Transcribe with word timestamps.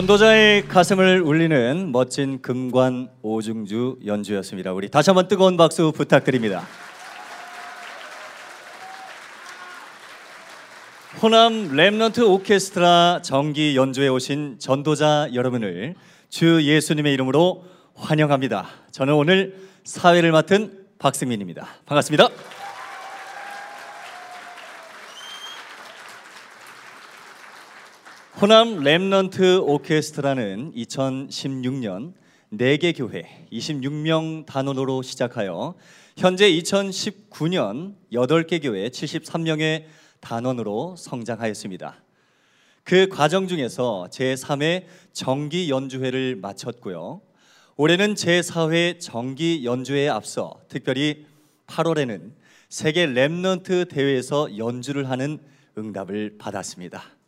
전도자의 0.00 0.66
가슴을 0.66 1.20
울리는 1.20 1.92
멋진 1.92 2.40
금관 2.40 3.10
오중주 3.20 3.98
연주였습니다. 4.06 4.72
우리 4.72 4.88
다시 4.88 5.10
한번 5.10 5.28
뜨거운 5.28 5.58
박수 5.58 5.92
부탁드립니다. 5.92 6.62
호남 11.20 11.72
remnant 11.72 12.26
오케스트라 12.26 13.20
정기 13.22 13.76
연주에 13.76 14.08
오신 14.08 14.56
전도자 14.58 15.28
여러분을 15.34 15.96
주 16.30 16.62
예수님의 16.62 17.12
이름으로 17.12 17.64
환영합니다. 17.94 18.68
저는 18.92 19.12
오늘 19.12 19.58
사회를 19.84 20.32
맡은 20.32 20.78
박승민입니다. 20.98 21.66
반갑습니다. 21.84 22.30
호남 28.40 28.80
remnant 28.80 29.68
오케스트라는 29.68 30.72
2016년 30.72 32.14
4개 32.54 32.96
교회 32.96 33.46
26명 33.52 34.46
단원으로 34.46 35.02
시작하여 35.02 35.74
현재 36.16 36.50
2019년 36.50 37.96
8개 38.10 38.62
교회 38.62 38.88
73명의 38.88 39.84
단원으로 40.20 40.96
성장하였습니다. 40.96 42.02
그 42.82 43.08
과정 43.08 43.46
중에서 43.46 44.08
제3회 44.10 44.84
정기 45.12 45.68
연주회를 45.68 46.36
마쳤고요. 46.36 47.20
올해는 47.76 48.14
제4회 48.14 48.98
정기 49.00 49.66
연주회에 49.66 50.08
앞서 50.08 50.58
특별히 50.68 51.26
8월에는 51.66 52.30
세계 52.70 53.06
remnant 53.06 53.90
대회에서 53.90 54.56
연주를 54.56 55.10
하는 55.10 55.40
응답을 55.76 56.36
받았습니다. 56.38 57.19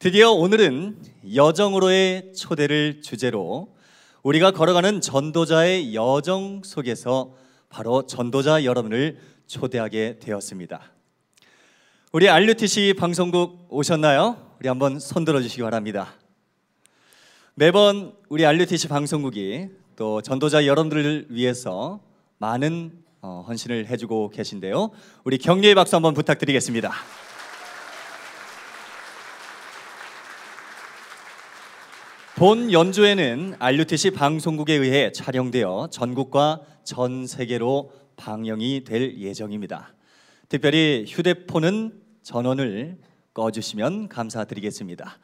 드디어 0.00 0.30
오늘은 0.30 0.96
여정으로의 1.34 2.32
초대를 2.32 3.02
주제로 3.02 3.74
우리가 4.22 4.52
걸어가는 4.52 5.00
전도자의 5.00 5.92
여정 5.92 6.62
속에서 6.64 7.34
바로 7.68 8.06
전도자 8.06 8.62
여러분을 8.62 9.18
초대하게 9.48 10.20
되었습니다. 10.20 10.92
우리 12.12 12.28
RUTC 12.28 12.94
방송국 12.96 13.66
오셨나요? 13.70 14.36
우리 14.60 14.68
한번 14.68 15.00
손 15.00 15.24
들어 15.24 15.42
주시기 15.42 15.62
바랍니다. 15.62 16.14
매번 17.56 18.14
우리 18.28 18.46
RUTC 18.46 18.86
방송국이 18.86 19.66
또 19.96 20.22
전도자 20.22 20.64
여러분들을 20.64 21.26
위해서 21.30 21.98
많은 22.38 22.92
어, 23.20 23.44
헌신을 23.48 23.88
해주고 23.88 24.30
계신데요. 24.30 24.92
우리 25.24 25.38
격려의 25.38 25.74
박수 25.74 25.96
한번 25.96 26.14
부탁드리겠습니다. 26.14 26.92
본 32.38 32.70
연주회는 32.70 33.56
RUTC 33.58 34.12
방송국에 34.12 34.74
의해 34.74 35.10
촬영되어 35.10 35.88
전국과 35.90 36.60
전 36.84 37.26
세계로 37.26 37.90
방영이 38.14 38.84
될 38.84 39.18
예정입니다. 39.18 39.92
특별히 40.48 41.04
휴대폰은 41.08 42.00
전원을 42.22 42.98
꺼주시면 43.34 44.08
감사드리겠습니다. 44.08 45.18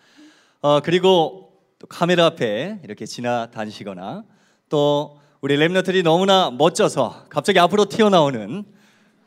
어, 0.61 0.81
그리고 0.81 1.53
카메라 1.89 2.27
앞에 2.27 2.81
이렇게 2.83 3.07
지나다니시거나 3.07 4.25
또 4.69 5.21
우리 5.41 5.57
랩너들이 5.57 6.03
너무나 6.03 6.51
멋져서 6.51 7.27
갑자기 7.29 7.61
앞으로 7.61 7.85
튀어나오는 7.85 8.65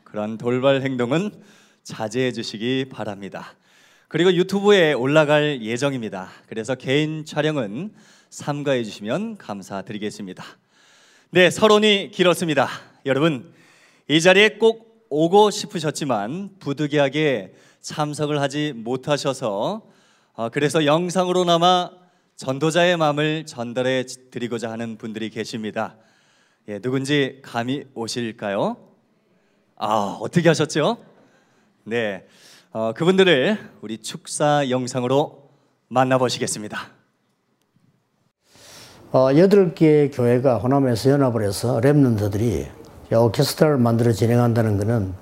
그런 0.04 0.36
돌발 0.36 0.82
행동은 0.82 1.30
자제해 1.84 2.32
주시기 2.32 2.90
바랍니다. 2.90 3.54
그리고 4.08 4.32
유튜브에 4.32 4.94
올라갈 4.94 5.60
예정입니다. 5.60 6.30
그래서 6.46 6.74
개인 6.74 7.26
촬영은 7.26 7.92
삼가해 8.30 8.82
주시면 8.82 9.36
감사드리겠습니다. 9.36 10.42
네, 11.30 11.50
서론이 11.50 12.10
길었습니다. 12.10 12.66
여러분, 13.04 13.52
이 14.08 14.18
자리에 14.18 14.56
꼭 14.56 15.06
오고 15.10 15.50
싶으셨지만 15.50 16.56
부득이하게 16.58 17.52
참석을 17.82 18.40
하지 18.40 18.72
못하셔서 18.74 19.82
어, 20.32 20.48
그래서 20.48 20.86
영상으로나마 20.86 21.90
전도자의 22.36 22.96
마음을 22.96 23.44
전달해 23.44 24.04
드리고자 24.30 24.70
하는 24.70 24.96
분들이 24.96 25.28
계십니다. 25.28 25.96
예, 26.68 26.78
누군지 26.78 27.40
감이 27.42 27.84
오실까요? 27.92 28.78
아, 29.76 30.16
어떻게 30.22 30.48
하셨죠? 30.48 31.04
네, 31.84 32.26
어, 32.70 32.92
그분들을 32.92 33.56
우리 33.80 33.96
축사 33.96 34.68
영상으로 34.68 35.48
만나보시겠습니다. 35.88 36.78
어, 39.10 39.30
여덟 39.38 39.74
개의 39.74 40.10
교회가 40.10 40.58
호남에서 40.58 41.08
연합을 41.12 41.44
해서 41.44 41.80
랩런더들이 41.80 42.66
오케스트라를 43.10 43.78
만들어 43.78 44.12
진행한다는 44.12 44.76
것은 44.76 45.14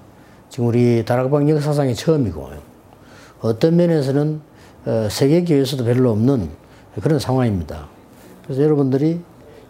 지금 0.48 0.66
우리 0.66 1.04
다락방 1.04 1.48
역사상이 1.48 1.94
처음이고 1.94 2.50
어떤 3.42 3.76
면에서는 3.76 4.40
어, 4.86 5.08
세계 5.08 5.44
교회에서도 5.44 5.84
별로 5.84 6.10
없는 6.10 6.50
그런 7.00 7.20
상황입니다. 7.20 7.86
그래서 8.42 8.60
여러분들이 8.60 9.20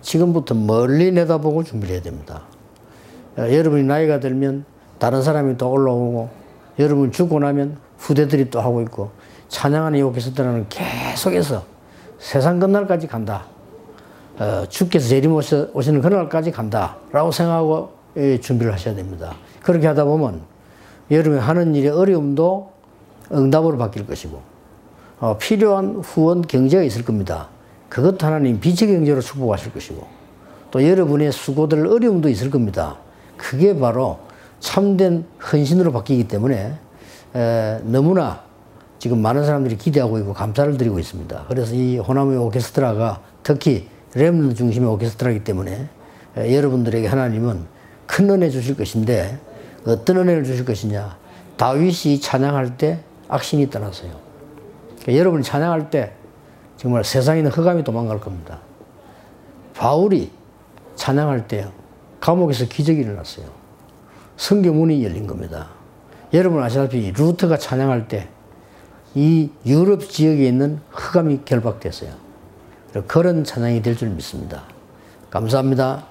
지금부터 0.01 0.55
멀리 0.55 1.13
내다보고 1.13 1.63
준비를 1.63 1.97
해야 1.97 2.03
됩니다. 2.03 2.45
어, 3.37 3.43
여러분이 3.43 3.83
나이가 3.83 4.19
들면 4.19 4.65
다른 4.99 5.21
사람이 5.21 5.59
또 5.59 5.71
올라오고 5.71 6.46
여러분 6.79 7.11
죽고 7.11 7.39
나면 7.39 7.79
후대들이 7.99 8.51
또 8.51 8.61
하고 8.61 8.83
있고 8.83 9.11
찬양하는 9.49 9.99
이 9.99 10.03
오케스트라는 10.03 10.67
계속해서 10.69 11.65
세상 12.19 12.59
끝날까지 12.59 13.07
간다. 13.07 13.45
어, 14.39 14.65
주께서 14.69 15.09
재림 15.09 15.33
오시는 15.33 16.03
그날까지 16.03 16.51
간다 16.51 16.97
라고 17.11 17.31
생각하고 17.31 17.93
예, 18.17 18.39
준비를 18.39 18.73
하셔야 18.73 18.95
됩니다. 18.95 19.35
그렇게 19.63 19.87
하다 19.87 20.05
보면 20.05 20.43
여러분이 21.11 21.39
하는 21.39 21.75
일의 21.75 21.91
어려움도 21.91 22.71
응답으로 23.33 23.79
바뀔 23.79 24.07
것이고 24.07 24.41
어, 25.21 25.39
필요한 25.39 25.97
후원 26.03 26.43
경제가 26.43 26.83
있을 26.83 27.05
겁니다. 27.05 27.49
그것 27.89 28.23
하나님 28.23 28.61
빛의 28.61 28.93
경제로 28.93 29.21
축복하실 29.21 29.73
것이고 29.73 30.07
또 30.71 30.87
여러분의 30.87 31.33
수고들 31.33 31.87
어려움도 31.87 32.29
있을 32.29 32.51
겁니다. 32.51 32.97
그게 33.37 33.79
바로 33.79 34.19
참된 34.61 35.25
헌신으로 35.53 35.93
바뀌기 35.93 36.29
때문에 36.29 36.75
에, 37.35 37.81
너무나 37.85 38.41
지금 38.99 39.21
많은 39.21 39.45
사람들이 39.45 39.77
기대하고 39.77 40.19
있고 40.19 40.33
감사를 40.33 40.77
드리고 40.77 40.99
있습니다. 40.99 41.45
그래서 41.49 41.75
이 41.75 41.99
호남의 41.99 42.39
오케스트라가 42.39 43.21
특히 43.43 43.89
렘넌 44.15 44.55
중심의 44.55 44.89
오케스트라이기 44.89 45.45
때문에 45.45 45.89
에, 46.37 46.57
여러분들에게 46.57 47.07
하나님은 47.07 47.65
큰 48.07 48.31
은혜 48.31 48.51
주실 48.51 48.77
것인데 48.77 49.39
어떤 49.87 50.19
은혜를 50.19 50.45
주실 50.45 50.65
것이냐 50.65 51.17
다윗이 51.57 52.21
찬양할 52.21 52.77
때 52.77 53.01
악신이 53.29 53.71
떠났어요. 53.71 54.11
그러니까 55.03 55.17
여러분이 55.17 55.43
찬양할 55.43 55.91
때 55.91 56.13
정말 56.77 57.05
세상에 57.05 57.39
있는 57.39 57.51
흑암이 57.51 57.85
도망갈 57.85 58.21
겁니다. 58.21 58.61
바울이 59.75 60.31
찬양할 60.95 61.49
때 61.49 61.67
감옥에서 62.21 62.67
기적이 62.67 63.01
일어났어요. 63.01 63.56
성경문이 64.37 65.05
열린 65.05 65.27
겁니다. 65.27 65.69
여러분 66.35 66.63
아시다시피 66.63 67.13
루트가 67.13 67.57
찬양할 67.59 68.09
때 68.09 68.29
이 69.15 69.51
유럽 69.65 70.11
지역에 70.11 70.47
있는 70.47 70.79
흑암이 70.91 71.41
결박됐어요. 71.47 72.11
그런 73.07 73.45
찬양이 73.45 73.81
될 73.81 73.97
줄 73.97 74.11
믿습니다. 74.11 74.65
감사합니다. 75.31 76.05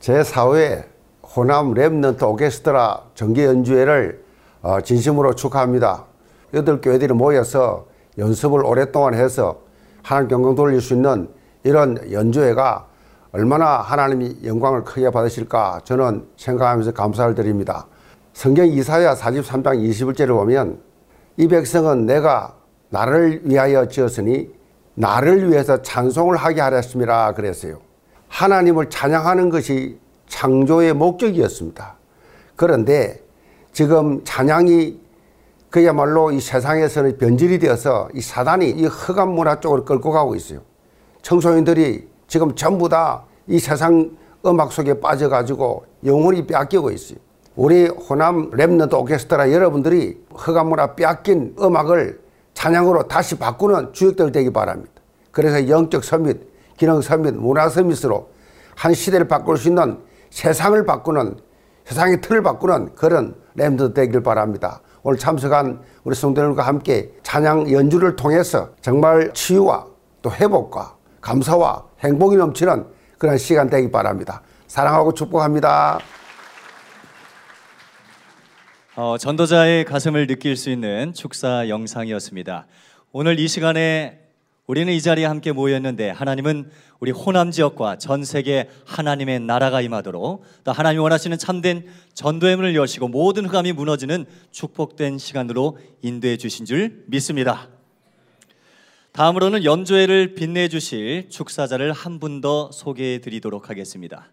제4회 0.00 0.84
호남 1.24 1.74
remnant 1.74 2.22
오케스트라 2.22 3.02
정기 3.16 3.42
연주회를 3.44 4.22
어, 4.62 4.80
진심으로 4.80 5.34
축하합니다. 5.34 6.04
여덟 6.54 6.80
교회들이 6.80 7.12
모여서 7.12 7.88
연습을 8.18 8.64
오랫동안 8.64 9.14
해서 9.14 9.60
하나님 10.02 10.28
영광 10.28 10.54
돌릴 10.54 10.80
수 10.80 10.94
있는 10.94 11.28
이런 11.64 12.12
연주회가 12.12 12.86
얼마나 13.32 13.78
하나님이 13.78 14.38
영광을 14.44 14.84
크게 14.84 15.10
받으실까 15.10 15.82
저는 15.84 16.26
생각하면서 16.36 16.92
감사를 16.92 17.34
드립니다. 17.34 17.86
성경 18.32 18.66
이사야 18.66 19.14
43장 19.14 19.82
21절을 19.82 20.28
보면 20.28 20.80
이 21.36 21.46
백성은 21.46 22.06
내가 22.06 22.54
나를 22.88 23.42
위하여 23.44 23.86
지었으니 23.86 24.50
나를 24.94 25.50
위해서 25.50 25.82
찬송을 25.82 26.36
하게 26.36 26.60
하렸습니다 26.60 27.32
그랬어요. 27.32 27.80
하나님을 28.28 28.90
찬양하는 28.90 29.50
것이 29.50 29.98
창조의 30.26 30.94
목적이었습니다. 30.94 31.96
그런데 32.56 33.22
지금 33.72 34.24
찬양이 34.24 34.98
그야말로 35.70 36.32
이 36.32 36.40
세상에서는 36.40 37.18
변질이 37.18 37.58
되어서 37.58 38.08
이 38.14 38.20
사단이 38.20 38.70
이 38.70 38.86
흑암 38.86 39.30
문화 39.30 39.60
쪽으로 39.60 39.84
끌고 39.84 40.10
가고 40.10 40.34
있어요. 40.34 40.60
청소년들이 41.22 42.08
지금 42.28 42.54
전부 42.54 42.88
다 42.88 43.28
이 43.48 43.58
세상 43.58 44.10
음악 44.44 44.72
속에 44.72 45.00
빠져가지고 45.00 45.84
영혼이 46.04 46.46
빼앗기고 46.46 46.90
있어요. 46.90 47.18
우리 47.56 47.86
호남 47.86 48.50
remnant 48.50 48.92
오케스트라 48.92 49.50
여러분들이 49.50 50.22
흑암 50.34 50.68
문화 50.68 50.94
빼앗긴 50.94 51.56
음악을 51.58 52.20
찬양으로 52.52 53.08
다시 53.08 53.38
바꾸는 53.38 53.94
주역들 53.94 54.32
되기 54.32 54.52
바랍니다. 54.52 54.92
그래서 55.32 55.66
영적 55.68 56.04
summit, 56.04 56.76
기능 56.76 57.00
summit, 57.00 57.34
문화 57.36 57.68
summit으로 57.68 58.28
한 58.76 58.92
시대를 58.94 59.26
바꿀 59.26 59.56
수 59.56 59.68
있는 59.68 59.98
세상을 60.30 60.84
바꾸는 60.84 61.38
세상의 61.86 62.20
틀을 62.20 62.42
바꾸는 62.42 62.94
그런 62.94 63.34
remnant 63.56 63.94
되길 63.94 64.22
바랍니다. 64.22 64.82
오늘 65.02 65.18
참석한 65.18 65.80
우리 66.04 66.14
성도들과 66.14 66.64
함께 66.64 67.12
찬양 67.22 67.72
연주를 67.72 68.14
통해서 68.14 68.68
정말 68.82 69.32
치유와 69.32 69.86
또 70.20 70.30
회복과 70.30 70.97
감사와 71.28 71.84
행복이 72.00 72.36
넘치는 72.36 72.86
그런 73.18 73.36
시간 73.36 73.68
되기 73.68 73.90
바랍니다. 73.90 74.40
사랑하고 74.66 75.12
축복합니다. 75.12 75.98
어, 78.96 79.18
전도자의 79.18 79.84
가슴을 79.84 80.26
느낄 80.26 80.56
수 80.56 80.70
있는 80.70 81.12
축사 81.12 81.68
영상이었습니다. 81.68 82.66
오늘 83.12 83.38
이 83.38 83.46
시간에 83.46 84.20
우리는 84.66 84.90
이 84.90 85.00
자리에 85.02 85.26
함께 85.26 85.52
모였는데 85.52 86.10
하나님은 86.10 86.70
우리 86.98 87.10
호남 87.10 87.50
지역과 87.50 87.98
전 87.98 88.24
세계 88.24 88.70
하나님의 88.86 89.40
나라가 89.40 89.82
임하도록 89.82 90.42
또 90.64 90.72
하나님이 90.72 91.02
원하시는 91.02 91.36
참된 91.36 91.86
전도의 92.14 92.56
문을 92.56 92.74
여시고 92.74 93.08
모든 93.08 93.44
흑암이 93.44 93.72
무너지는 93.72 94.24
축복된 94.50 95.18
시간으로 95.18 95.78
인도해 96.00 96.38
주신 96.38 96.64
줄 96.64 97.04
믿습니다. 97.06 97.68
다음으로는 99.18 99.64
연주회를 99.64 100.36
빛내 100.36 100.68
주실 100.68 101.28
축사자를 101.28 101.92
한 101.92 102.20
분 102.20 102.40
더 102.40 102.70
소개해 102.70 103.20
드리도록 103.20 103.68
하겠습니다. 103.68 104.30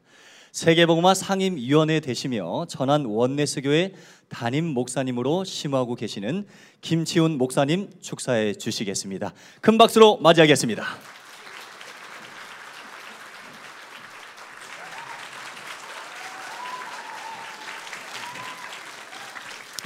세계복음화 0.51 1.15
상임위원회 1.15 2.01
되시며 2.01 2.67
전한 2.69 3.05
원내스교회 3.05 3.93
담임 4.29 4.65
목사님으로 4.65 5.43
심호하고 5.43 5.95
계시는 5.95 6.45
김치훈 6.81 7.39
목사님 7.39 7.89
축사해 7.99 8.53
주시겠습니다. 8.53 9.33
큰 9.59 9.79
박수로 9.79 10.17
맞이하겠습니다. 10.17 10.83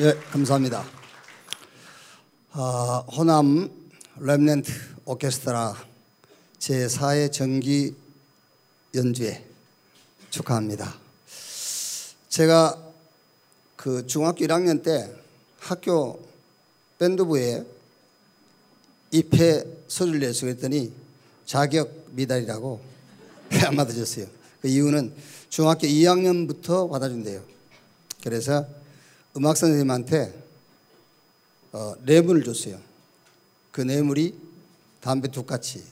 예, 0.01 0.13
감사합니다. 0.31 0.83
아, 2.51 3.03
호남 3.15 3.78
랩넨트 4.21 4.69
오케스트라 5.05 5.75
제4회 6.59 7.31
정기 7.31 7.95
연주회 8.93 9.45
축하합니다. 10.29 10.93
제가 12.27 12.77
그 13.77 14.05
중학교 14.07 14.43
1학년 14.45 14.83
때 14.83 15.09
학교 15.59 16.19
밴드부에 16.97 17.65
입회 19.11 19.63
서류를 19.87 20.19
내서 20.19 20.47
했더니 20.47 20.91
자격 21.45 22.07
미달이라고 22.11 22.81
안 23.67 23.75
받아줬어요. 23.77 24.27
그 24.61 24.67
이유는 24.67 25.13
중학교 25.47 25.87
2학년부터 25.87 26.89
받아준대요. 26.91 27.41
그래서 28.21 28.67
음악 29.37 29.55
선생님한테 29.55 30.43
어, 31.71 31.95
뇌물을 32.03 32.43
줬어요. 32.43 32.88
그 33.71 33.81
뇌물이 33.81 34.35
담배 35.01 35.29
두 35.29 35.43
가치. 35.43 35.83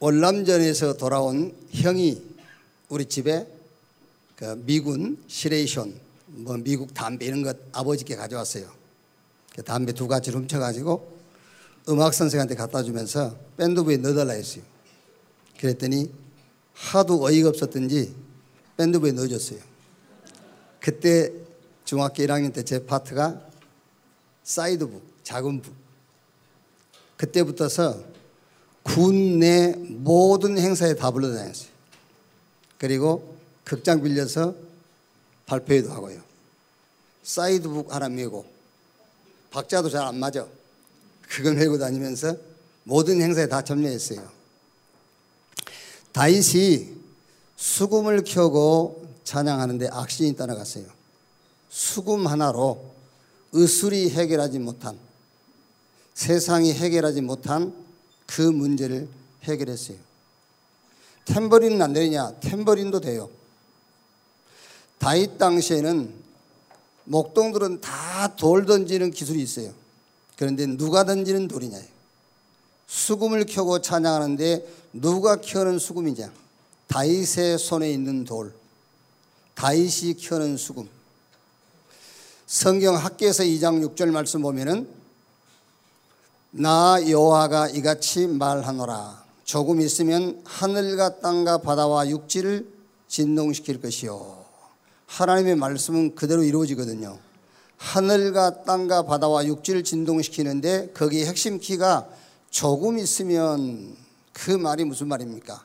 월남전에서 0.00 0.96
돌아온 0.96 1.54
형이 1.70 2.22
우리 2.88 3.06
집에 3.06 3.46
그 4.36 4.62
미군 4.64 5.22
시레이션 5.26 5.94
뭐 6.26 6.56
미국 6.56 6.92
담배 6.92 7.26
이런 7.26 7.42
것 7.42 7.56
아버지께 7.72 8.16
가져왔어요. 8.16 8.70
그 9.54 9.62
담배 9.62 9.92
두 9.92 10.08
가지를 10.08 10.40
훔쳐가지고 10.40 11.14
음악 11.88 12.12
선생한테 12.12 12.54
갖다 12.54 12.82
주면서 12.82 13.36
밴드부에 13.56 13.98
넣어달라 13.98 14.32
했어요. 14.32 14.62
그랬더니 15.58 16.10
하도 16.72 17.22
어이가 17.22 17.50
없었던지 17.50 18.14
밴드부에 18.76 19.12
넣어줬어요. 19.12 19.60
그때 20.80 21.30
중학교 21.84 22.22
1학년 22.24 22.52
때 22.52 22.62
제 22.64 22.84
파트가 22.84 23.40
사이드북, 24.44 25.02
작은 25.24 25.62
북. 25.62 25.74
그때부터서 27.16 28.04
군 28.82 29.38
내 29.38 29.74
모든 29.76 30.58
행사에 30.58 30.94
다 30.94 31.10
불러다녔어요. 31.10 31.70
그리고 32.78 33.36
극장 33.64 34.02
빌려서 34.02 34.54
발표회도 35.46 35.90
하고요. 35.90 36.20
사이드북 37.22 37.92
하나 37.94 38.08
메고 38.10 38.44
박자도 39.50 39.88
잘 39.88 40.02
안 40.04 40.16
맞아. 40.18 40.46
그걸 41.22 41.54
메고 41.54 41.78
다니면서 41.78 42.36
모든 42.84 43.22
행사에 43.22 43.48
다 43.48 43.62
참여했어요. 43.62 44.28
다윗이 46.12 46.92
수금을 47.56 48.22
켜고 48.24 49.06
찬양하는데 49.24 49.88
악신이 49.90 50.36
따라갔어요. 50.36 50.84
수금 51.70 52.26
하나로 52.26 52.93
의술이 53.54 54.10
해결하지 54.10 54.58
못한 54.58 54.98
세상이 56.14 56.72
해결하지 56.74 57.22
못한 57.22 57.72
그 58.26 58.42
문제를 58.42 59.08
해결했어요. 59.44 59.96
탬버린은 61.24 61.80
안 61.80 61.92
되느냐? 61.92 62.32
탬버린도 62.40 63.00
돼요. 63.00 63.30
다윗 64.98 65.38
당시에는 65.38 66.12
목동들은 67.04 67.80
다 67.80 68.36
돌 68.36 68.64
던지는 68.66 69.10
기술이 69.10 69.40
있어요. 69.42 69.72
그런데 70.36 70.66
누가 70.66 71.04
던지는 71.04 71.46
돌이냐? 71.48 71.78
수금을 72.86 73.46
켜고 73.46 73.80
찬양하는데 73.80 74.66
누가 74.94 75.36
켜는 75.36 75.78
수금이냐? 75.78 76.32
다윗의 76.88 77.58
손에 77.58 77.90
있는 77.90 78.24
돌. 78.24 78.54
다윗이 79.54 80.14
켜는 80.18 80.56
수금. 80.56 80.88
성경 82.54 82.94
학계에서 82.94 83.42
2장 83.42 83.84
6절 83.84 84.12
말씀 84.12 84.40
보면은 84.40 84.88
나 86.52 87.00
여호와가 87.04 87.70
이같이 87.70 88.28
말하노라 88.28 89.24
조금 89.42 89.80
있으면 89.80 90.40
하늘과 90.44 91.18
땅과 91.18 91.58
바다와 91.58 92.08
육지를 92.10 92.64
진동시킬 93.08 93.80
것이요 93.80 94.44
하나님의 95.06 95.56
말씀은 95.56 96.14
그대로 96.14 96.44
이루어지거든요 96.44 97.18
하늘과 97.76 98.62
땅과 98.62 99.02
바다와 99.02 99.46
육지를 99.46 99.82
진동시키는데 99.82 100.92
거기 100.94 101.24
핵심 101.24 101.58
키가 101.58 102.06
조금 102.50 103.00
있으면 103.00 103.96
그 104.32 104.52
말이 104.52 104.84
무슨 104.84 105.08
말입니까? 105.08 105.64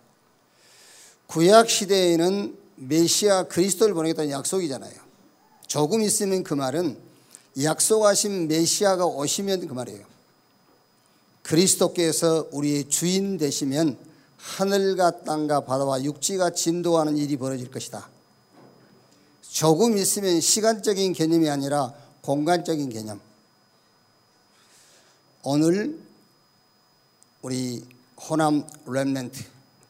구약 1.27 1.69
시대에는 1.69 2.57
메시아 2.77 3.43
그리스도를 3.43 3.93
보내겠다는 3.93 4.31
약속이잖아요. 4.31 5.08
조금 5.69 6.01
있으면 6.01 6.43
그 6.43 6.55
말은 6.55 6.97
약속하신 7.61 8.47
메시아가 8.47 9.05
오시면 9.05 9.67
그 9.67 9.73
말이에요. 9.73 10.03
그리스도께서 11.43 12.47
우리의 12.51 12.89
주인 12.89 13.37
되시면 13.37 13.95
하늘과 14.37 15.23
땅과 15.23 15.65
바다와 15.65 16.03
육지가 16.03 16.51
진도하는 16.51 17.17
일이 17.17 17.37
벌어질 17.37 17.69
것이다. 17.69 18.09
조금 19.47 19.95
있으면 19.99 20.41
시간적인 20.41 21.13
개념이 21.13 21.47
아니라 21.47 21.93
공간적인 22.21 22.89
개념. 22.89 23.21
오늘 25.43 25.99
우리 27.43 27.85
호남 28.17 28.65
랩렌트 28.87 29.45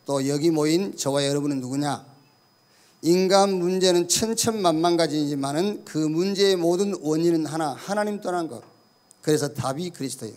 또 0.06 0.28
여기 0.28 0.52
모인 0.52 0.98
저와 0.98 1.26
여러분은 1.26 1.62
누구냐? 1.62 2.09
인간 3.02 3.54
문제는 3.54 4.08
천천만만 4.08 4.98
가지지만은 4.98 5.86
그 5.86 5.98
문제의 5.98 6.58
모든 6.58 6.94
원인은 7.02 7.46
하나 7.46 7.74
하나님 7.74 8.20
떠난 8.20 8.48
것. 8.48 8.62
그래서 9.22 9.54
답이 9.54 9.92
그리스도예요. 9.92 10.36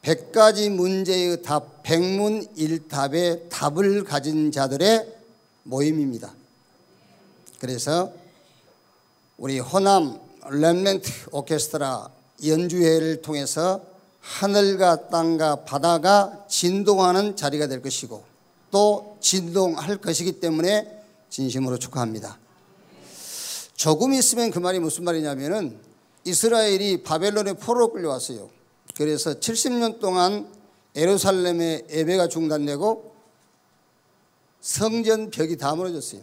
백 0.00 0.32
가지 0.32 0.68
문제의 0.68 1.42
답, 1.42 1.82
백문일답의 1.82 3.48
답을 3.48 4.04
가진 4.04 4.52
자들의 4.52 5.14
모임입니다. 5.64 6.32
그래서 7.58 8.12
우리 9.38 9.58
호남 9.58 10.18
렘렌트 10.50 11.10
오케스트라 11.32 12.08
연주회를 12.44 13.22
통해서 13.22 13.82
하늘과 14.20 15.08
땅과 15.08 15.64
바다가 15.64 16.44
진동하는 16.48 17.36
자리가 17.36 17.66
될 17.66 17.80
것이고 17.82 18.22
또 18.70 19.16
진동할 19.20 19.98
것이기 19.98 20.40
때문에 20.40 21.03
진심으로 21.30 21.78
축하합니다. 21.78 22.38
조금 23.74 24.12
있으면 24.14 24.50
그 24.50 24.58
말이 24.58 24.78
무슨 24.78 25.04
말이냐면은 25.04 25.78
이스라엘이 26.24 27.02
바벨론의 27.02 27.54
포로로 27.54 27.92
끌려왔어요. 27.92 28.48
그래서 28.94 29.34
70년 29.34 30.00
동안 30.00 30.50
에루살렘의 30.94 31.86
예배가 31.90 32.28
중단되고 32.28 33.14
성전 34.60 35.30
벽이 35.30 35.56
다 35.56 35.74
무너졌어요. 35.74 36.22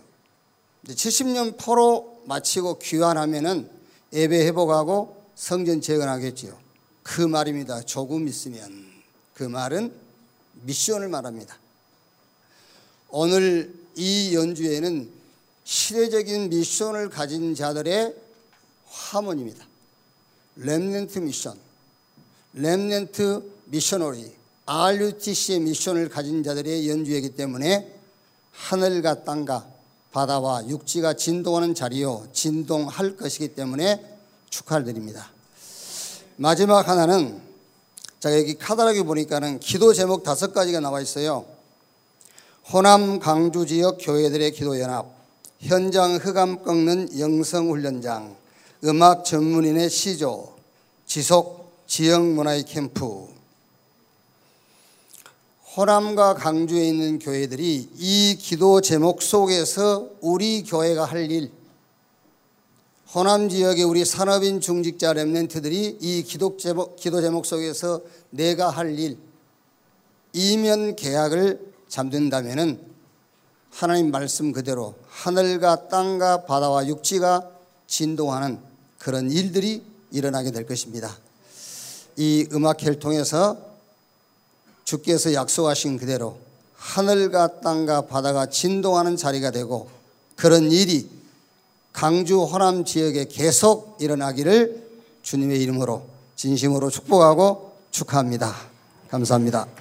70년 0.87 1.57
포로 1.59 2.21
마치고 2.25 2.79
귀환하면은 2.79 3.69
예배 4.13 4.47
회복하고 4.47 5.23
성전 5.35 5.81
재건하겠지요. 5.81 6.57
그 7.03 7.21
말입니다. 7.21 7.81
조금 7.81 8.27
있으면 8.27 8.87
그 9.33 9.43
말은 9.43 9.93
미션을 10.63 11.09
말합니다. 11.09 11.57
오늘 13.09 13.80
이 13.95 14.35
연주에는 14.35 15.09
시대적인 15.63 16.49
미션을 16.49 17.09
가진 17.09 17.55
자들의 17.55 18.15
화문입니다. 18.85 19.65
렘넨트 20.57 21.19
미션, 21.19 21.57
렘넨트 22.53 23.43
미셔너리, 23.65 24.31
RUTC의 24.65 25.59
미션을 25.61 26.09
가진 26.09 26.43
자들의 26.43 26.89
연주이기 26.89 27.35
때문에 27.35 27.93
하늘과 28.51 29.23
땅과 29.23 29.67
바다와 30.11 30.67
육지가 30.67 31.13
진동하는 31.13 31.73
자리요 31.73 32.27
진동할 32.33 33.15
것이기 33.15 33.49
때문에 33.49 34.17
축하를 34.49 34.85
드립니다. 34.85 35.31
마지막 36.35 36.87
하나는 36.87 37.41
자 38.19 38.37
여기 38.37 38.57
카다락에 38.57 39.03
보니까는 39.03 39.59
기도 39.59 39.93
제목 39.93 40.23
다섯 40.23 40.53
가지가 40.53 40.79
나와 40.79 41.01
있어요. 41.01 41.45
호남 42.73 43.19
강주 43.19 43.65
지역 43.65 43.97
교회들의 43.99 44.53
기도 44.53 44.79
연합, 44.79 45.05
현장 45.59 46.15
흑암 46.15 46.63
꺾는 46.63 47.19
영성 47.19 47.69
훈련장, 47.69 48.33
음악 48.85 49.25
전문인의 49.25 49.89
시조, 49.89 50.55
지속 51.05 51.69
지역 51.85 52.23
문화의 52.23 52.63
캠프. 52.63 53.27
호남과 55.75 56.35
강주에 56.35 56.87
있는 56.87 57.19
교회들이 57.19 57.89
이 57.93 58.37
기도 58.39 58.79
제목 58.79 59.21
속에서 59.21 60.07
우리 60.21 60.63
교회가 60.63 61.03
할 61.03 61.29
일, 61.29 61.51
호남 63.13 63.49
지역의 63.49 63.83
우리 63.83 64.05
산업인 64.05 64.61
중직자 64.61 65.13
랩렌트들이 65.15 65.97
이 65.99 66.23
기도 66.23 66.55
제목, 66.55 66.95
기도 66.95 67.19
제목 67.19 67.45
속에서 67.45 67.99
내가 68.29 68.69
할 68.69 68.97
일, 68.97 69.17
이면 70.31 70.95
계약을 70.95 71.70
잠든다면은 71.91 72.79
하나님 73.69 74.11
말씀 74.11 74.53
그대로 74.53 74.95
하늘과 75.09 75.89
땅과 75.89 76.45
바다와 76.45 76.87
육지가 76.87 77.49
진동하는 77.85 78.59
그런 78.97 79.29
일들이 79.29 79.83
일어나게 80.09 80.51
될 80.51 80.65
것입니다. 80.65 81.15
이 82.15 82.47
음악회를 82.51 82.99
통해서 82.99 83.57
주께서 84.85 85.33
약속하신 85.33 85.97
그대로 85.97 86.37
하늘과 86.75 87.59
땅과 87.59 88.07
바다가 88.07 88.45
진동하는 88.45 89.17
자리가 89.17 89.51
되고 89.51 89.89
그런 90.37 90.71
일이 90.71 91.09
강주 91.91 92.43
호남 92.43 92.85
지역에 92.85 93.25
계속 93.25 93.97
일어나기를 93.99 94.89
주님의 95.23 95.61
이름으로 95.61 96.05
진심으로 96.37 96.89
축복하고 96.89 97.73
축하합니다. 97.91 98.55
감사합니다. 99.09 99.80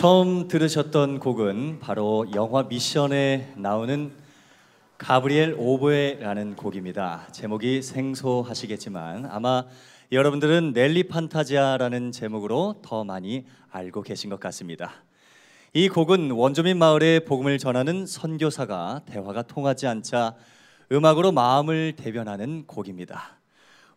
처음 0.00 0.48
들으셨던 0.48 1.18
곡은 1.18 1.78
바로 1.78 2.26
영화 2.34 2.62
미션에 2.62 3.52
나오는 3.58 4.10
가브리엘 4.96 5.56
오보에라는 5.58 6.56
곡입니다. 6.56 7.28
제목이 7.32 7.82
생소하시겠지만 7.82 9.26
아마 9.26 9.66
여러분들은 10.10 10.72
넬리 10.72 11.02
판타지아라는 11.02 12.12
제목으로 12.12 12.76
더 12.80 13.04
많이 13.04 13.44
알고 13.70 14.00
계신 14.00 14.30
것 14.30 14.40
같습니다. 14.40 14.90
이 15.74 15.90
곡은 15.90 16.30
원주민 16.30 16.78
마을에 16.78 17.20
복음을 17.20 17.58
전하는 17.58 18.06
선교사가 18.06 19.02
대화가 19.04 19.42
통하지 19.42 19.86
않자 19.86 20.34
음악으로 20.90 21.30
마음을 21.30 21.92
대변하는 21.96 22.64
곡입니다. 22.66 23.36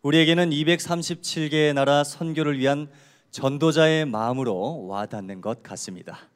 우리에게는 0.02 0.50
237개의 0.50 1.72
나라 1.72 2.04
선교를 2.04 2.58
위한 2.58 2.90
전도자의 3.34 4.06
마음으로 4.06 4.86
와닿는 4.86 5.40
것 5.40 5.60
같습니다. 5.64 6.30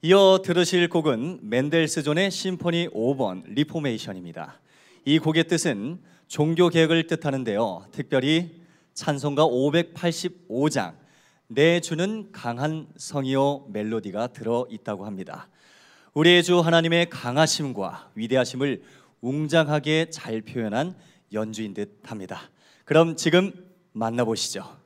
이어 0.00 0.40
들으실 0.42 0.88
곡은 0.88 1.40
맨델스존의 1.42 2.30
심포니 2.30 2.88
5번 2.88 3.42
리포메이션입니다. 3.48 4.58
이 5.04 5.18
곡의 5.18 5.46
뜻은 5.46 6.00
종교 6.26 6.70
개혁을 6.70 7.06
뜻하는데요. 7.06 7.84
특별히 7.92 8.62
찬송가 8.94 9.44
585장 9.44 10.94
내 11.48 11.80
주는 11.80 12.32
강한 12.32 12.86
성이요 12.96 13.66
멜로디가 13.68 14.28
들어 14.28 14.66
있다고 14.70 15.04
합니다. 15.04 15.50
우리의 16.14 16.42
주 16.42 16.60
하나님의 16.60 17.10
강하심과 17.10 18.12
위대하심을 18.14 18.82
웅장하게 19.20 20.08
잘 20.08 20.40
표현한 20.40 20.96
연주인 21.34 21.74
듯합니다. 21.74 22.48
그럼 22.86 23.16
지금 23.16 23.52
만나보시죠. 23.92 24.79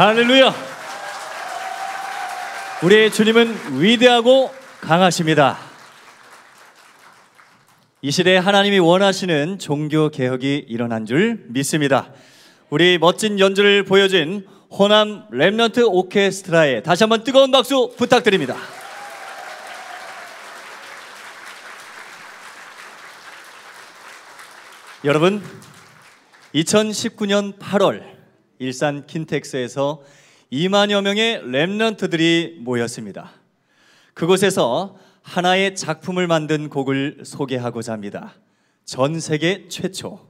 할렐루야. 0.00 0.54
우리의 2.82 3.12
주님은 3.12 3.82
위대하고 3.82 4.50
강하십니다. 4.80 5.58
이 8.00 8.10
시대에 8.10 8.38
하나님이 8.38 8.78
원하시는 8.78 9.58
종교 9.58 10.08
개혁이 10.08 10.64
일어난 10.68 11.04
줄 11.04 11.44
믿습니다. 11.48 12.14
우리 12.70 12.96
멋진 12.96 13.38
연주를 13.38 13.84
보여준 13.84 14.48
호남 14.70 15.28
랩런트 15.28 15.86
오케스트라에 15.86 16.82
다시 16.82 17.02
한번 17.02 17.22
뜨거운 17.22 17.50
박수 17.50 17.92
부탁드립니다. 17.98 18.56
여러분, 25.04 25.42
2019년 26.54 27.58
8월 27.58 28.19
일산 28.60 29.06
킨텍스에서 29.06 30.02
2만여 30.52 31.00
명의 31.00 31.40
랩런트들이 31.40 32.58
모였습니다. 32.58 33.32
그곳에서 34.12 34.98
하나의 35.22 35.74
작품을 35.74 36.26
만든 36.26 36.68
곡을 36.68 37.22
소개하고자 37.24 37.94
합니다. 37.94 38.34
전 38.84 39.18
세계 39.18 39.66
최초 39.68 40.28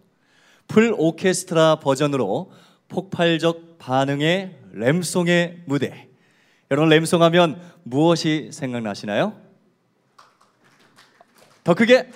풀 0.68 0.94
오케스트라 0.96 1.80
버전으로 1.80 2.52
폭발적 2.86 3.78
반응의 3.78 4.56
램송의 4.74 5.62
무대. 5.66 6.08
여러분 6.70 6.88
램송 6.88 7.24
하면 7.24 7.60
무엇이 7.82 8.50
생각나시나요? 8.52 9.40
더 11.64 11.74
크게? 11.74 12.08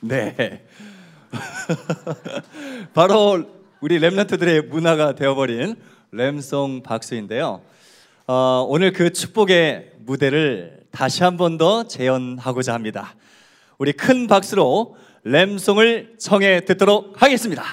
네. 0.00 0.66
바로 2.94 3.61
우리 3.82 3.98
랩런트들의 3.98 4.68
문화가 4.68 5.16
되어버린 5.16 5.74
램송 6.12 6.84
박수인데요. 6.84 7.60
어, 8.28 8.64
오늘 8.68 8.92
그 8.92 9.12
축복의 9.12 9.94
무대를 10.06 10.82
다시 10.92 11.24
한 11.24 11.36
번 11.36 11.58
더 11.58 11.88
재현하고자 11.88 12.74
합니다. 12.74 13.16
우리 13.78 13.92
큰 13.92 14.28
박수로 14.28 14.96
램송을 15.24 16.14
청해 16.18 16.60
듣도록 16.64 17.20
하겠습니다. 17.20 17.64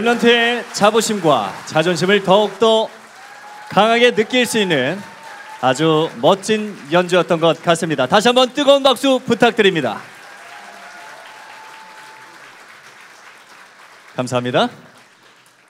랩런트의 0.00 0.64
자부심과 0.72 1.52
자존심을 1.66 2.24
더욱더 2.24 2.88
강하게 3.68 4.14
느낄 4.14 4.46
수 4.46 4.58
있는 4.58 4.98
아주 5.60 6.08
멋진 6.22 6.74
연주였던 6.90 7.38
것 7.38 7.62
같습니다. 7.62 8.06
다시 8.06 8.28
한번 8.28 8.52
뜨거운 8.54 8.82
박수 8.82 9.18
부탁드립니다. 9.18 10.00
감사합니다. 14.16 14.70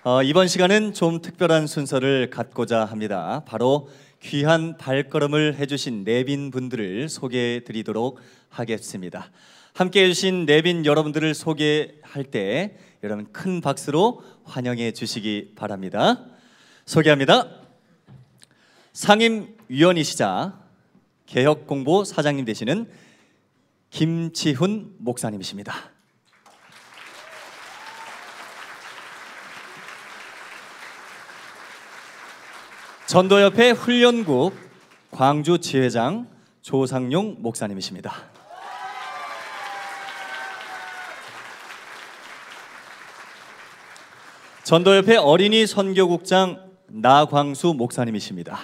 어, 0.05 0.23
이번 0.23 0.47
시간은 0.47 0.95
좀 0.95 1.21
특별한 1.21 1.67
순서를 1.67 2.31
갖고자 2.31 2.85
합니다. 2.85 3.43
바로 3.47 3.91
귀한 4.23 4.77
발걸음을 4.79 5.57
해주신 5.57 6.05
내빈 6.05 6.53
분들을 6.53 7.09
소개해 7.09 7.65
드리도록 7.65 8.21
하겠습니다. 8.49 9.29
함께 9.75 10.05
해주신 10.05 10.47
내빈 10.47 10.85
여러분들을 10.85 11.35
소개할 11.35 12.25
때 12.31 12.77
여러분 13.03 13.33
큰 13.33 13.61
박수로 13.61 14.23
환영해 14.45 14.93
주시기 14.93 15.53
바랍니다. 15.57 16.27
소개합니다. 16.85 17.49
상임위원이시자 18.93 20.61
개혁공보 21.27 22.05
사장님 22.05 22.45
되시는 22.45 22.91
김치훈 23.91 24.95
목사님이십니다. 24.99 25.75
전도협회 33.07 33.71
훈련국 33.71 34.55
광주 35.11 35.59
지회장 35.59 36.29
조상용 36.63 37.37
목사님이십니다. 37.41 38.40
전도협회 44.71 45.17
어린이 45.17 45.67
선교국장 45.67 46.71
나광수 46.87 47.75
목사님이십니다. 47.75 48.57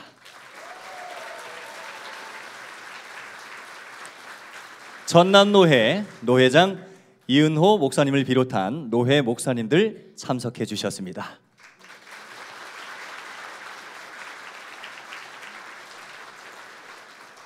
전남노회 5.07 6.05
노회장 6.21 6.79
이은호 7.27 7.79
목사님을 7.79 8.23
비롯한 8.23 8.89
노회 8.89 9.21
목사님들 9.21 10.13
참석해 10.17 10.65
주셨습니다. 10.65 11.41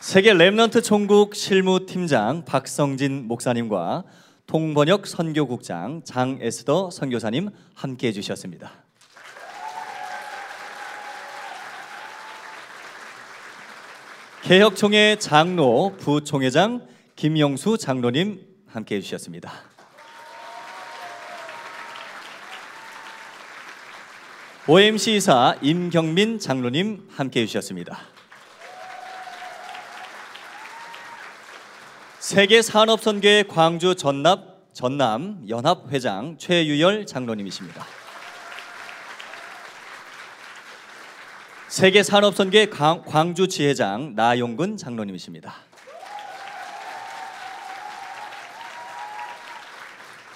세계 0.00 0.34
Remnant 0.34 0.84
총국 0.84 1.34
실무팀장 1.34 2.44
박성진 2.44 3.26
목사님과 3.26 4.04
통번역 4.50 5.06
선교국장 5.06 6.02
장에스더 6.02 6.90
선교사님 6.90 7.50
함께 7.72 8.08
해주셨습니다. 8.08 8.72
개혁총회 14.42 15.18
장로 15.20 15.94
부총회장 16.00 16.84
김영수 17.14 17.78
장로님 17.78 18.44
함께 18.66 18.96
해주셨습니다. 18.96 19.52
OMC 24.66 25.14
이사 25.14 25.54
임경민 25.62 26.40
장로님 26.40 27.06
함께 27.12 27.42
해주셨습니다. 27.42 28.00
세계 32.20 32.60
산업 32.60 33.00
선교회 33.00 33.44
광주 33.44 33.94
전납 33.94 34.74
전남 34.74 35.42
연합 35.48 35.90
회장 35.90 36.36
최유열 36.38 37.06
장로님이십니다. 37.06 37.84
세계 41.68 42.02
산업 42.02 42.34
선교회 42.34 42.66
광- 42.66 43.02
광주 43.06 43.48
지회장 43.48 44.14
나용근 44.16 44.76
장로님이십니다. 44.76 45.54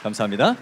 감사합니다. 0.02 0.56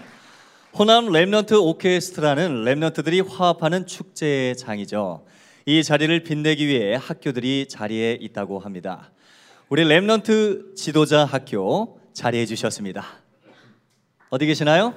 호남 0.77 1.05
Remnant 1.05 1.53
오케스트라는 1.53 2.65
Remnant들이 2.65 3.25
화합하는 3.29 3.85
축제의 3.87 4.57
장이죠. 4.57 5.25
이 5.65 5.83
자리를 5.83 6.23
빛내기 6.23 6.67
위해 6.67 6.95
학교들이 6.99 7.67
자리에 7.69 8.17
있다고 8.19 8.59
합니다. 8.59 9.11
우리 9.69 9.85
Remnant 9.85 10.75
지도자 10.75 11.25
학교 11.25 11.97
자리해 12.13 12.45
주셨습니다. 12.45 13.05
어디 14.29 14.45
계시나요? 14.45 14.93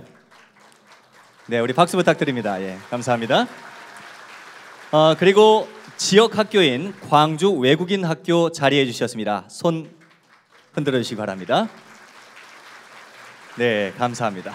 네, 1.47 1.61
우리 1.61 1.73
박수 1.73 1.97
부탁드립니다. 1.97 2.61
예, 2.61 2.77
감사합니다. 2.91 3.47
어, 4.91 5.15
그리고 5.19 5.69
지역 5.97 6.37
학교인 6.37 6.95
광주 7.09 7.53
외국인 7.53 8.05
학교 8.05 8.51
자리해 8.51 8.85
주셨습니다. 8.87 9.47
손 9.49 9.89
흔들어 10.73 10.99
주시기 10.99 11.17
바랍니다. 11.17 11.69
네, 13.57 13.93
감사합니다. 13.97 14.55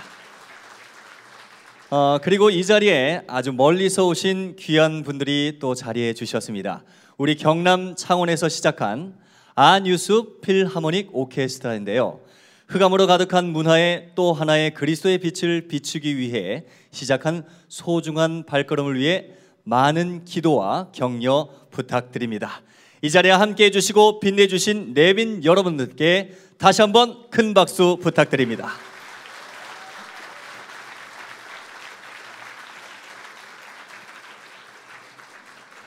어, 1.90 2.20
그리고 2.22 2.50
이 2.50 2.64
자리에 2.64 3.24
아주 3.28 3.54
멀리서 3.54 4.08
오신 4.08 4.58
귀한 4.60 5.04
분들이 5.04 5.58
또 5.60 5.74
자리해 5.74 6.14
주셨습니다. 6.14 6.84
우리 7.18 7.36
경남 7.36 7.96
창원에서 7.96 8.50
시작한 8.50 9.16
안유숲 9.64 10.42
필하모닉 10.42 11.10
오케스트라인데요. 11.14 12.20
흑암으로 12.68 13.06
가득한 13.06 13.46
문화의 13.46 14.10
또 14.16 14.34
하나의 14.34 14.74
그리스도의 14.74 15.20
빛을 15.20 15.68
비추기 15.68 16.18
위해 16.18 16.66
시작한 16.90 17.46
소중한 17.68 18.44
발걸음을 18.48 18.98
위해 18.98 19.28
많은 19.64 20.26
기도와 20.26 20.88
격려 20.94 21.50
부탁드립니다. 21.70 22.64
이 23.04 23.12
자리에 23.12 23.30
함께 23.30 23.66
해주시고 23.66 24.20
빛내주신 24.20 24.96
내빈 24.96 25.46
여러분들께 25.46 26.32
다시 26.58 26.82
한번 26.82 27.30
큰 27.30 27.54
박수 27.54 28.00
부탁드립니다. 28.02 28.72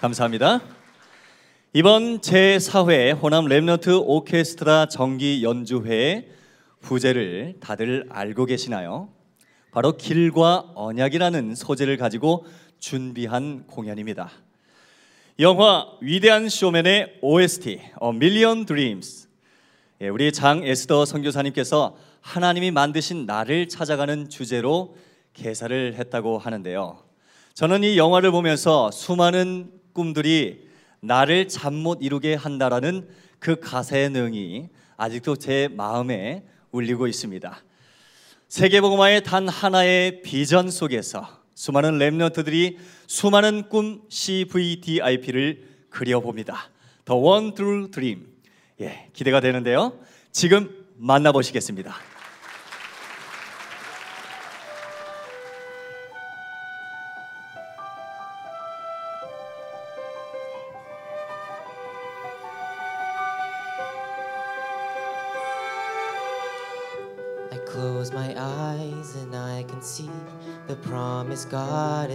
감사합니다. 0.01 0.84
이번 1.77 2.20
제4회 2.20 3.20
호남 3.20 3.47
랩너트 3.47 4.01
오케스트라 4.07 4.87
정기 4.87 5.43
연주회의 5.43 6.29
부제를 6.79 7.57
다들 7.59 8.07
알고 8.11 8.45
계시나요? 8.45 9.09
바로 9.72 9.97
길과 9.97 10.70
언약이라는 10.77 11.57
소재를 11.57 11.97
가지고 11.97 12.47
준비한 12.79 13.66
공연입니다. 13.66 14.31
영화 15.41 15.89
위대한 16.01 16.49
쇼맨의 16.49 17.18
OST 17.20 17.70
A 17.70 18.09
Million 18.09 18.66
Dreams 18.66 19.27
예, 20.01 20.09
우리 20.11 20.31
장 20.31 20.62
에스더 20.62 21.05
선교사님께서 21.07 21.97
하나님이 22.20 22.70
만드신 22.70 23.27
나를 23.27 23.66
찾아가는 23.66 24.29
주제로 24.29 24.97
개사를 25.33 25.95
했다고 25.95 26.39
하는데요. 26.39 27.03
저는 27.55 27.83
이 27.83 27.99
영화를 27.99 28.31
보면서 28.31 28.93
수많은 28.93 29.72
꿈들이 29.93 30.72
나를 31.07 31.49
잠 31.49 31.75
못 31.75 31.99
이루게 32.01 32.35
한다라는 32.35 33.09
그 33.39 33.61
가사의 33.61 34.11
내용이 34.11 34.69
아직도 34.97 35.37
제 35.37 35.69
마음에 35.73 36.45
울리고 36.71 37.07
있습니다. 37.07 37.63
세계복음화의 38.49 39.23
단 39.25 39.49
하나의 39.49 40.23
비전 40.23 40.71
속에서 40.71 41.29
수많은 41.55 41.99
랩런트들이 41.99 42.77
수많은 43.07 43.69
꿈 43.69 44.03
CVDIP를 44.09 45.69
그려봅니다. 45.91 46.71
The 47.05 47.21
One 47.21 47.55
True 47.55 47.91
Dream. 47.91 48.27
예, 48.81 49.09
기대가 49.13 49.41
되는데요. 49.41 49.99
지금 50.33 50.87
만나보시겠습니다. 50.97 52.14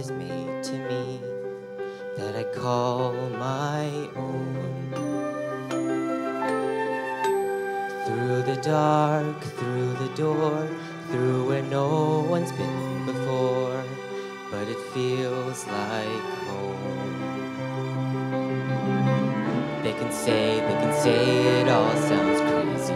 Has 0.00 0.12
made 0.12 0.62
to 0.62 0.72
me 0.88 1.20
that 2.16 2.34
I 2.34 2.44
call 2.44 3.12
my 3.38 3.84
own. 4.16 4.94
Through 8.06 8.42
the 8.50 8.58
dark, 8.62 9.38
through 9.58 9.92
the 10.04 10.08
door, 10.16 10.66
through 11.10 11.48
where 11.48 11.60
no 11.64 12.24
one's 12.30 12.50
been 12.52 13.04
before, 13.04 13.84
but 14.50 14.66
it 14.68 14.80
feels 14.94 15.66
like 15.66 16.24
home. 16.48 17.20
They 19.82 19.92
can 19.92 20.10
say, 20.10 20.60
they 20.60 20.78
can 20.82 20.94
say 21.02 21.60
it 21.60 21.68
all 21.68 21.94
sounds 22.08 22.40
crazy. 22.48 22.94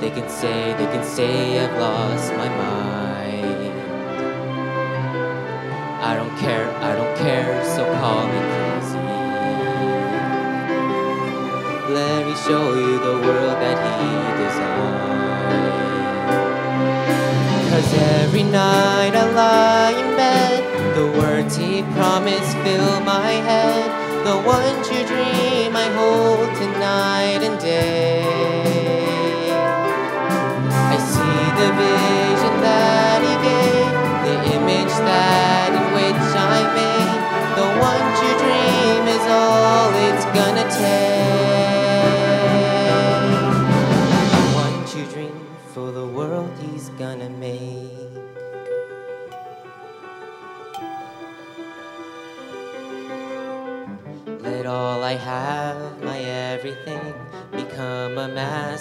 They 0.00 0.10
can 0.10 0.28
say, 0.30 0.72
they 0.78 0.86
can 0.86 1.04
say 1.04 1.49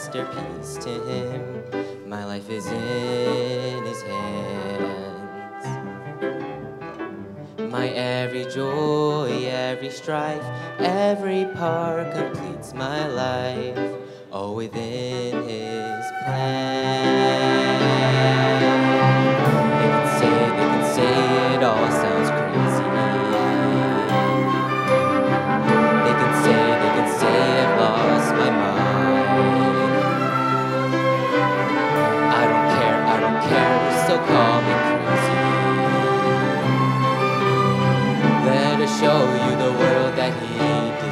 masterpiece 0.10 0.76
to 0.84 0.90
Him. 1.06 1.64
My 2.10 2.26
life 2.26 2.50
is 2.50 2.66
in 2.66 3.86
His 3.86 4.02
hands. 4.02 5.66
My 7.72 7.90
every 7.90 8.46
joy, 8.46 9.46
every 9.46 9.92
strife, 9.92 10.44
every 10.80 11.46
part 11.54 12.12
completes 12.14 12.74
my 12.74 13.08
life, 13.08 13.78
all 14.32 14.56
within 14.56 15.44
His 15.48 16.06
plan. 16.26 17.80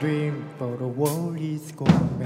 dream, 0.00 0.44
but 0.58 0.78
the 0.78 0.86
world 0.86 1.38
is 1.40 1.72
gonna 1.72 2.17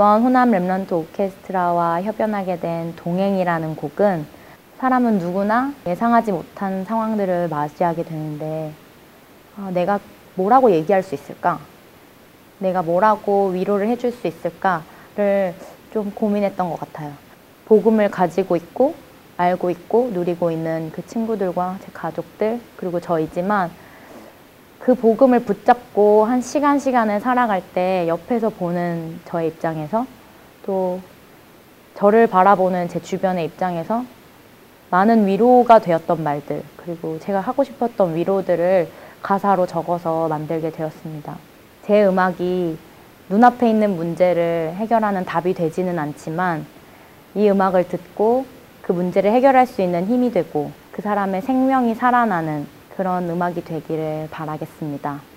이번 0.00 0.22
호남 0.22 0.50
랩런트 0.52 0.92
오케스트라와 0.92 2.00
협연하게 2.00 2.58
된 2.58 2.96
동행이라는 2.96 3.76
곡은 3.76 4.24
사람은 4.78 5.18
누구나 5.18 5.74
예상하지 5.86 6.32
못한 6.32 6.86
상황들을 6.86 7.48
맞이하게 7.48 8.04
되는데 8.04 8.72
아, 9.58 9.70
내가 9.74 10.00
뭐라고 10.36 10.70
얘기할 10.70 11.02
수 11.02 11.14
있을까? 11.14 11.60
내가 12.60 12.80
뭐라고 12.80 13.48
위로를 13.48 13.88
해줄 13.88 14.10
수 14.10 14.26
있을까를 14.26 15.54
좀 15.92 16.10
고민했던 16.12 16.70
것 16.70 16.80
같아요. 16.80 17.12
복음을 17.66 18.10
가지고 18.10 18.56
있고 18.56 18.94
알고 19.36 19.68
있고 19.68 20.12
누리고 20.14 20.50
있는 20.50 20.92
그 20.92 21.04
친구들과 21.06 21.76
제 21.84 21.88
가족들 21.92 22.58
그리고 22.78 23.00
저이지만 23.00 23.70
그 24.80 24.94
복음을 24.94 25.40
붙잡고 25.40 26.24
한 26.24 26.40
시간 26.40 26.78
시간을 26.78 27.20
살아갈 27.20 27.62
때 27.74 28.06
옆에서 28.08 28.48
보는 28.48 29.20
저의 29.26 29.48
입장에서 29.48 30.06
또 30.64 31.00
저를 31.94 32.26
바라보는 32.26 32.88
제 32.88 33.00
주변의 33.00 33.44
입장에서 33.44 34.04
많은 34.88 35.26
위로가 35.26 35.80
되었던 35.80 36.22
말들 36.22 36.62
그리고 36.78 37.18
제가 37.20 37.40
하고 37.40 37.62
싶었던 37.62 38.16
위로들을 38.16 38.88
가사로 39.22 39.66
적어서 39.66 40.28
만들게 40.28 40.70
되었습니다. 40.70 41.36
제 41.84 42.06
음악이 42.06 42.78
눈앞에 43.28 43.68
있는 43.68 43.96
문제를 43.96 44.72
해결하는 44.76 45.26
답이 45.26 45.52
되지는 45.52 45.98
않지만 45.98 46.64
이 47.34 47.48
음악을 47.50 47.86
듣고 47.86 48.46
그 48.80 48.92
문제를 48.92 49.30
해결할 49.30 49.66
수 49.66 49.82
있는 49.82 50.06
힘이 50.06 50.32
되고 50.32 50.72
그 50.90 51.02
사람의 51.02 51.42
생명이 51.42 51.94
살아나는 51.96 52.79
그런 53.00 53.30
음악이 53.30 53.64
되기를 53.64 54.28
바라겠습니다. 54.30 55.29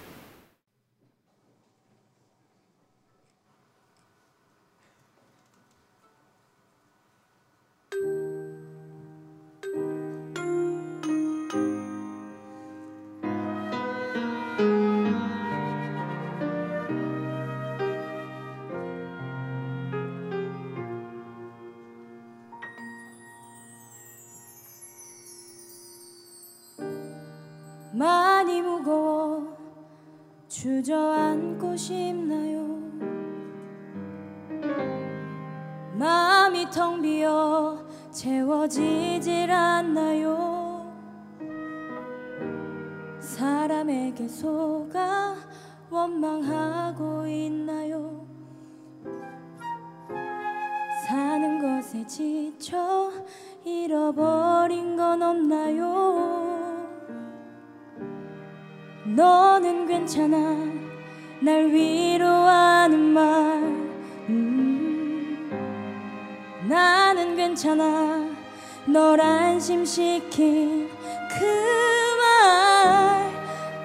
주저앉고 30.63 31.75
싶나요? 31.75 32.79
마음이 35.91 36.71
텅 36.71 37.01
비어 37.01 37.85
채워지질 38.11 39.51
않나요? 39.51 40.89
사람에게 43.19 44.25
속아 44.25 45.35
원망하고 45.89 47.27
있나요? 47.27 48.25
사는 51.05 51.59
것에 51.59 52.07
지쳐 52.07 53.11
잃어버린 53.65 54.95
건 54.95 55.23
없나요? 55.23 56.42
너는 59.15 59.85
괜찮아. 59.85 60.37
날 61.39 61.67
위로하는 61.67 62.99
말. 62.99 63.23
음, 64.29 65.49
나는 66.67 67.35
괜찮아. 67.35 68.27
널 68.87 69.21
안심시킨 69.21 70.89
그 71.29 71.45
말. 72.19 73.31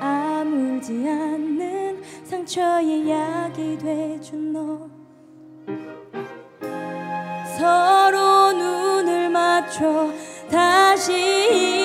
아물지 0.01 0.93
않는 1.07 2.03
상처의 2.24 3.11
약이 3.11 3.79
돼준 3.79 4.53
너. 4.53 4.89
서로 7.59 8.53
눈을 8.53 9.29
맞춰 9.29 10.09
다시 10.51 11.78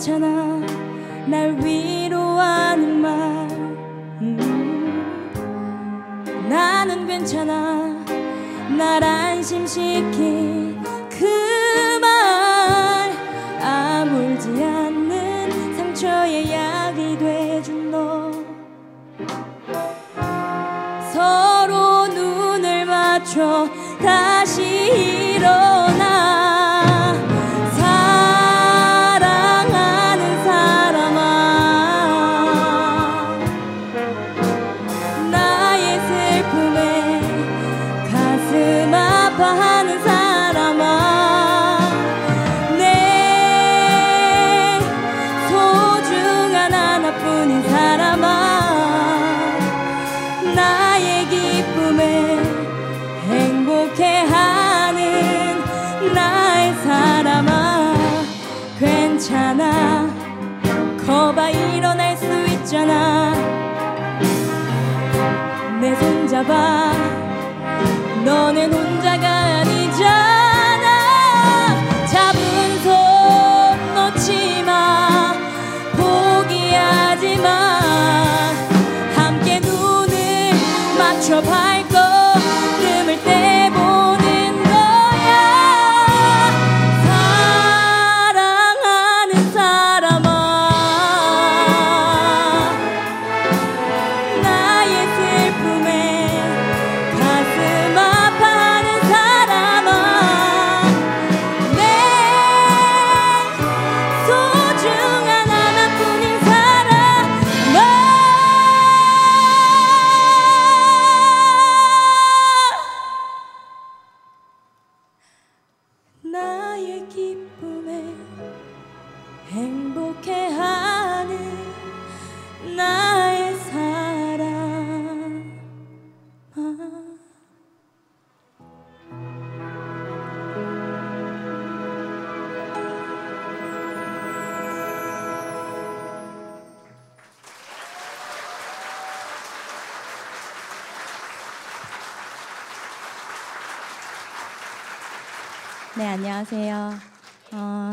괜찮아. 0.00 0.60
날 1.28 1.62
위로 1.62 1.89
있잖아. 62.70 63.34
내 65.80 65.92
손잡아 65.96 66.89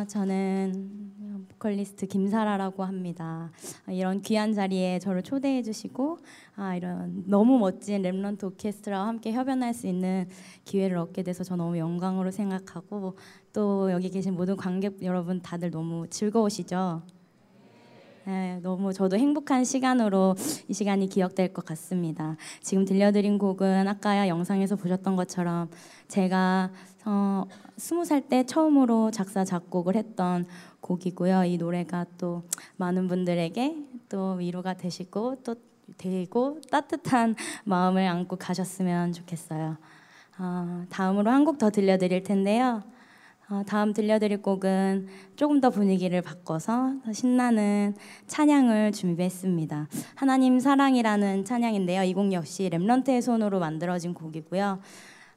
저는 0.07 1.45
보컬리스트 1.49 2.07
김사라라고 2.07 2.83
합니다. 2.83 3.51
아, 3.85 3.91
이런 3.91 4.21
귀한 4.21 4.53
자리에 4.53 4.99
저를 4.99 5.23
초대해 5.23 5.61
주시고 5.61 6.19
아, 6.55 6.75
이런 6.75 7.23
너무 7.27 7.57
멋진 7.59 8.01
랩런트 8.01 8.43
오케스트라와 8.45 9.07
함께 9.07 9.33
협연할 9.33 9.73
수 9.73 9.87
있는 9.87 10.27
기회를 10.65 10.97
얻게 10.97 11.23
돼서 11.23 11.43
저 11.43 11.55
너무 11.55 11.77
영광으로 11.77 12.31
생각하고 12.31 13.17
또 13.53 13.91
여기 13.91 14.09
계신 14.09 14.35
모든 14.35 14.55
관객 14.55 15.01
여러분 15.03 15.41
다들 15.41 15.71
너무 15.71 16.07
즐거우시죠? 16.09 17.03
네, 18.27 18.59
너무 18.61 18.91
저도 18.91 19.17
행복한 19.17 19.63
시간으로 19.63 20.35
이 20.67 20.73
시간이 20.73 21.07
기억될 21.07 21.53
것 21.53 21.63
같습니다. 21.63 22.35
지금 22.61 22.83
들려드린 22.83 23.37
곡은 23.37 23.87
아까 23.87 24.27
영상에서 24.27 24.75
보셨던 24.75 25.15
것처럼 25.15 25.69
제가 26.09 26.69
어, 27.05 27.45
스무 27.77 28.03
살때 28.03 28.45
처음으로 28.45 29.11
작사 29.11 29.45
작곡을 29.45 29.95
했던 29.95 30.45
곡이고요. 30.81 31.45
이 31.45 31.57
노래가 31.57 32.05
또 32.17 32.43
많은 32.75 33.07
분들에게 33.07 33.77
또 34.09 34.33
위로가 34.33 34.73
되시고 34.73 35.37
또 35.45 35.55
되고 35.97 36.59
따뜻한 36.69 37.33
마음을 37.63 38.05
안고 38.05 38.35
가셨으면 38.35 39.13
좋겠어요. 39.13 39.77
어, 40.39 40.85
다음으로 40.89 41.31
한 41.31 41.45
곡 41.45 41.59
더 41.59 41.69
들려드릴 41.69 42.23
텐데요. 42.23 42.83
어, 43.49 43.63
다음 43.65 43.93
들려드릴 43.93 44.41
곡은 44.41 45.07
조금 45.37 45.61
더 45.61 45.69
분위기를 45.69 46.21
바꿔서 46.21 46.93
더 47.05 47.13
신나는 47.13 47.95
찬양을 48.27 48.91
준비했습니다. 48.91 49.87
하나님 50.15 50.59
사랑이라는 50.59 51.45
찬양인데요. 51.45 52.03
이 52.03 52.13
곡 52.13 52.33
역시 52.33 52.67
렘런트의 52.69 53.21
손으로 53.21 53.59
만들어진 53.59 54.13
곡이고요. 54.13 54.79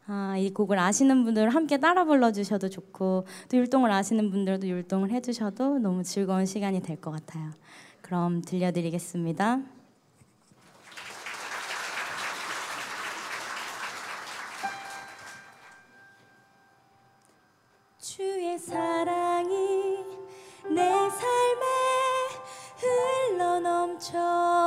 아, 0.06 0.34
이 0.36 0.50
곡을 0.50 0.76
아시는 0.78 1.22
분들 1.22 1.50
함께 1.50 1.76
따라 1.78 2.04
불러주셔도 2.04 2.68
좋고 2.68 3.26
또 3.48 3.56
율동을 3.56 3.92
아시는 3.92 4.30
분들도 4.30 4.66
율동을 4.66 5.10
해주셔도 5.12 5.78
너무 5.78 6.02
즐거운 6.02 6.46
시간이 6.46 6.82
될 6.82 6.96
것 7.00 7.12
같아요. 7.12 7.50
그럼 8.02 8.42
들려드리겠습니다. 8.42 9.60
사랑이 18.70 19.98
내 20.70 21.10
삶에 21.10 21.66
흘러 22.78 23.58
넘쳐. 23.58 24.59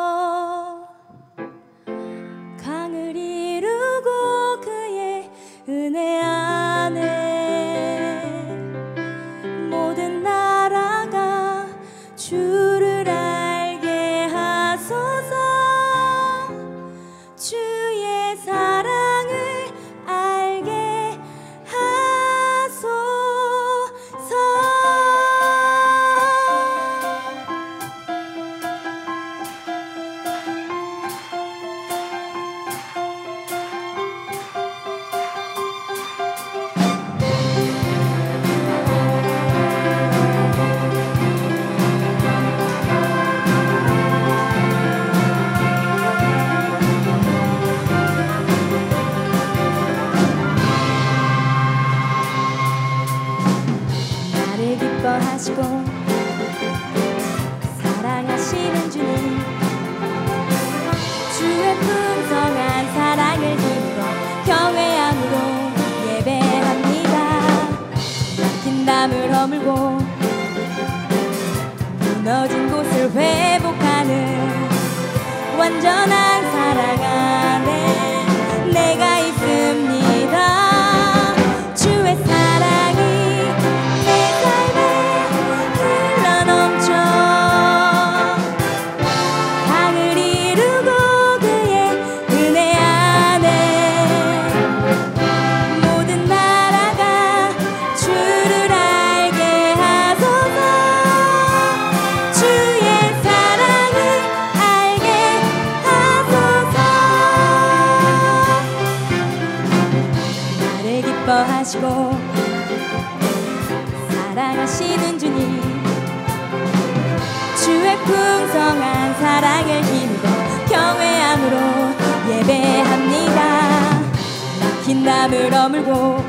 눈을 125.43 125.53
어물고 125.53 126.23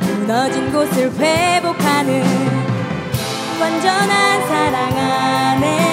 무너진 0.00 0.72
곳을 0.72 1.12
회복하는 1.12 2.22
완전한 3.60 4.48
사랑 4.48 4.96
안에 4.96 5.87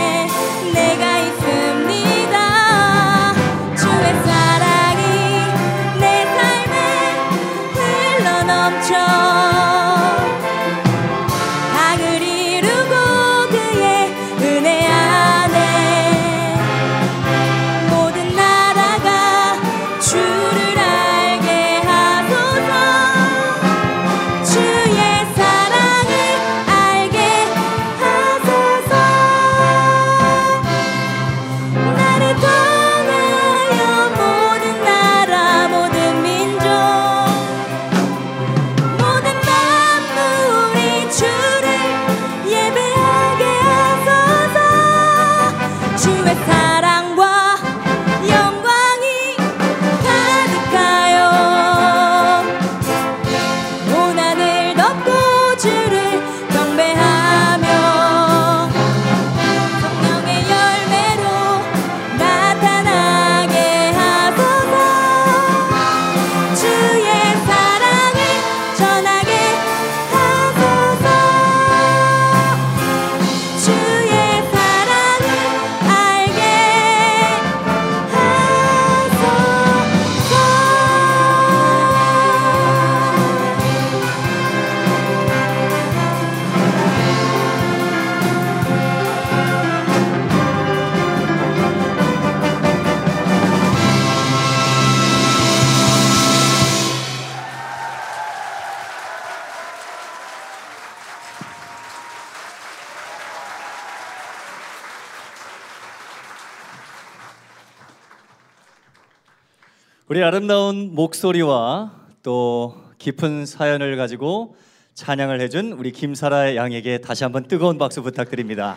아름다운 110.26 110.96
목소리와 110.96 111.94
또 112.24 112.84
깊은 112.98 113.46
사연을 113.46 113.96
가지고 113.96 114.56
찬양을 114.96 115.40
해준 115.40 115.74
우리 115.74 115.92
김사라 115.92 116.56
양에게 116.56 116.98
다시 116.98 117.24
한번 117.24 117.48
뜨거운 117.48 117.78
박수 117.78 118.02
부탁드립니다. 118.02 118.76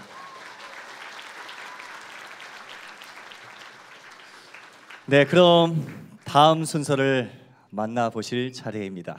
네, 5.06 5.24
그럼 5.24 5.86
다음 6.24 6.66
순서를 6.66 7.32
만나보실 7.70 8.52
차례입니다. 8.52 9.16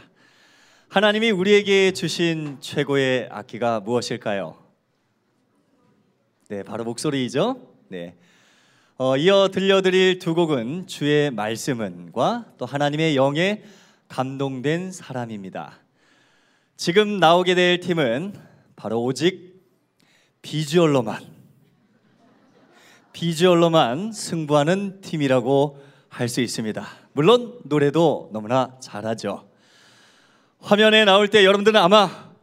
하나님이 0.87 1.31
우리에게 1.31 1.93
주신 1.93 2.57
최고의 2.59 3.29
악기가 3.31 3.79
무엇일까요? 3.79 4.55
네, 6.49 6.61
바로 6.61 6.83
목소리이죠. 6.83 7.59
네. 7.87 8.15
어, 9.01 9.15
이어 9.15 9.47
들려드릴 9.47 10.19
두 10.19 10.35
곡은 10.35 10.87
주의 10.87 11.31
말씀은과 11.31 12.47
또 12.57 12.65
하나님의 12.65 13.15
영에 13.15 13.63
감동된 14.09 14.91
사람입니다. 14.91 15.79
지금 16.75 17.17
나오게 17.17 17.55
될 17.55 17.79
팀은 17.79 18.33
바로 18.75 19.01
오직 19.01 19.63
비주얼로만 20.41 21.23
비주얼로만 23.13 24.11
승부하는 24.11 24.99
팀이라고 24.99 25.81
할 26.09 26.27
수 26.27 26.41
있습니다. 26.41 26.85
물론 27.13 27.57
노래도 27.63 28.29
너무나 28.33 28.75
잘하죠. 28.81 29.47
화면에 30.59 31.05
나올 31.05 31.29
때 31.29 31.45
여러분들은 31.45 31.79
아마 31.79 32.33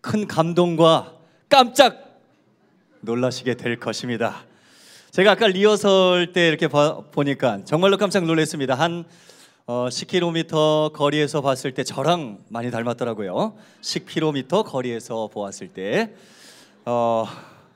큰 0.00 0.26
감동과 0.26 1.18
깜짝 1.50 2.22
놀라시게 3.02 3.56
될 3.58 3.78
것입니다. 3.78 4.47
제가 5.10 5.32
아까 5.32 5.46
리허설 5.46 6.32
때 6.32 6.48
이렇게 6.48 6.68
봐- 6.68 7.00
보니까 7.10 7.64
정말로 7.64 7.96
깜짝 7.96 8.24
놀랐습니다. 8.24 8.74
한 8.74 9.04
어, 9.66 9.88
10km 9.90 10.92
거리에서 10.92 11.40
봤을 11.42 11.72
때 11.74 11.82
저랑 11.84 12.44
많이 12.48 12.70
닮았더라고요. 12.70 13.56
10km 13.82 14.64
거리에서 14.64 15.28
보았을 15.28 15.68
때 15.68 16.14
어, 16.84 17.26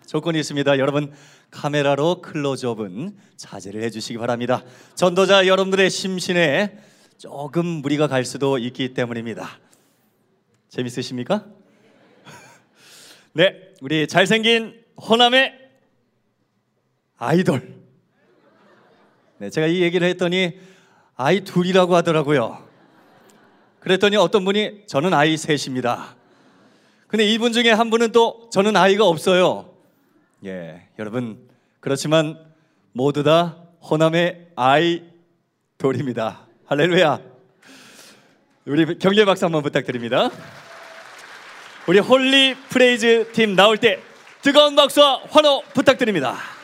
조건이 0.07 0.39
있습니다. 0.41 0.79
여러분 0.79 1.13
카메라로 1.51 2.23
클로즈업은 2.23 3.17
자제를 3.37 3.83
해주시기 3.83 4.19
바랍니다. 4.19 4.63
전도자 4.95 5.47
여러분들의 5.47 5.91
심신에 5.91 6.79
조금 7.19 7.67
무리가 7.67 8.09
갈 8.09 8.25
수도 8.25 8.59
있기 8.59 8.95
때문입니다. 8.95 9.59
재밌으십니까? 10.71 11.45
네, 13.35 13.55
우리 13.83 14.07
잘생긴 14.07 14.81
호남의 14.97 15.62
아이돌. 17.23 17.63
네, 19.39 19.49
제가 19.49 19.69
이 19.69 19.81
얘기를 19.81 20.09
했더니 20.09 20.59
아이 21.15 21.43
둘이라고 21.43 21.95
하더라고요. 21.95 22.67
그랬더니 23.79 24.17
어떤 24.17 24.45
분이 24.45 24.89
저는 24.89 25.15
아이 25.15 25.37
셋입니다. 25.37 26.17
근데 27.07 27.25
이분 27.25 27.53
중에 27.53 27.71
한 27.71 27.91
분은 27.91 28.11
또 28.11 28.51
저는 28.51 28.77
아이가 28.77 29.07
없어요. 29.07 29.73
예, 30.45 30.89
여러분 30.99 31.49
그렇지만 31.79 32.45
모두 32.91 33.23
다 33.23 33.57
호남의 33.89 34.49
아이돌입니다. 34.57 36.49
할렐루야. 36.67 37.21
우리 38.65 38.99
격려 38.99 39.25
박수 39.25 39.45
한번 39.45 39.63
부탁드립니다. 39.63 40.29
우리 41.87 42.01
Holy 42.01 42.57
Praise 42.69 43.31
팀 43.33 43.55
나올 43.55 43.79
때 43.79 44.01
뜨거운 44.41 44.75
박수와 44.75 45.23
환호 45.31 45.63
부탁드립니다. 45.73 46.62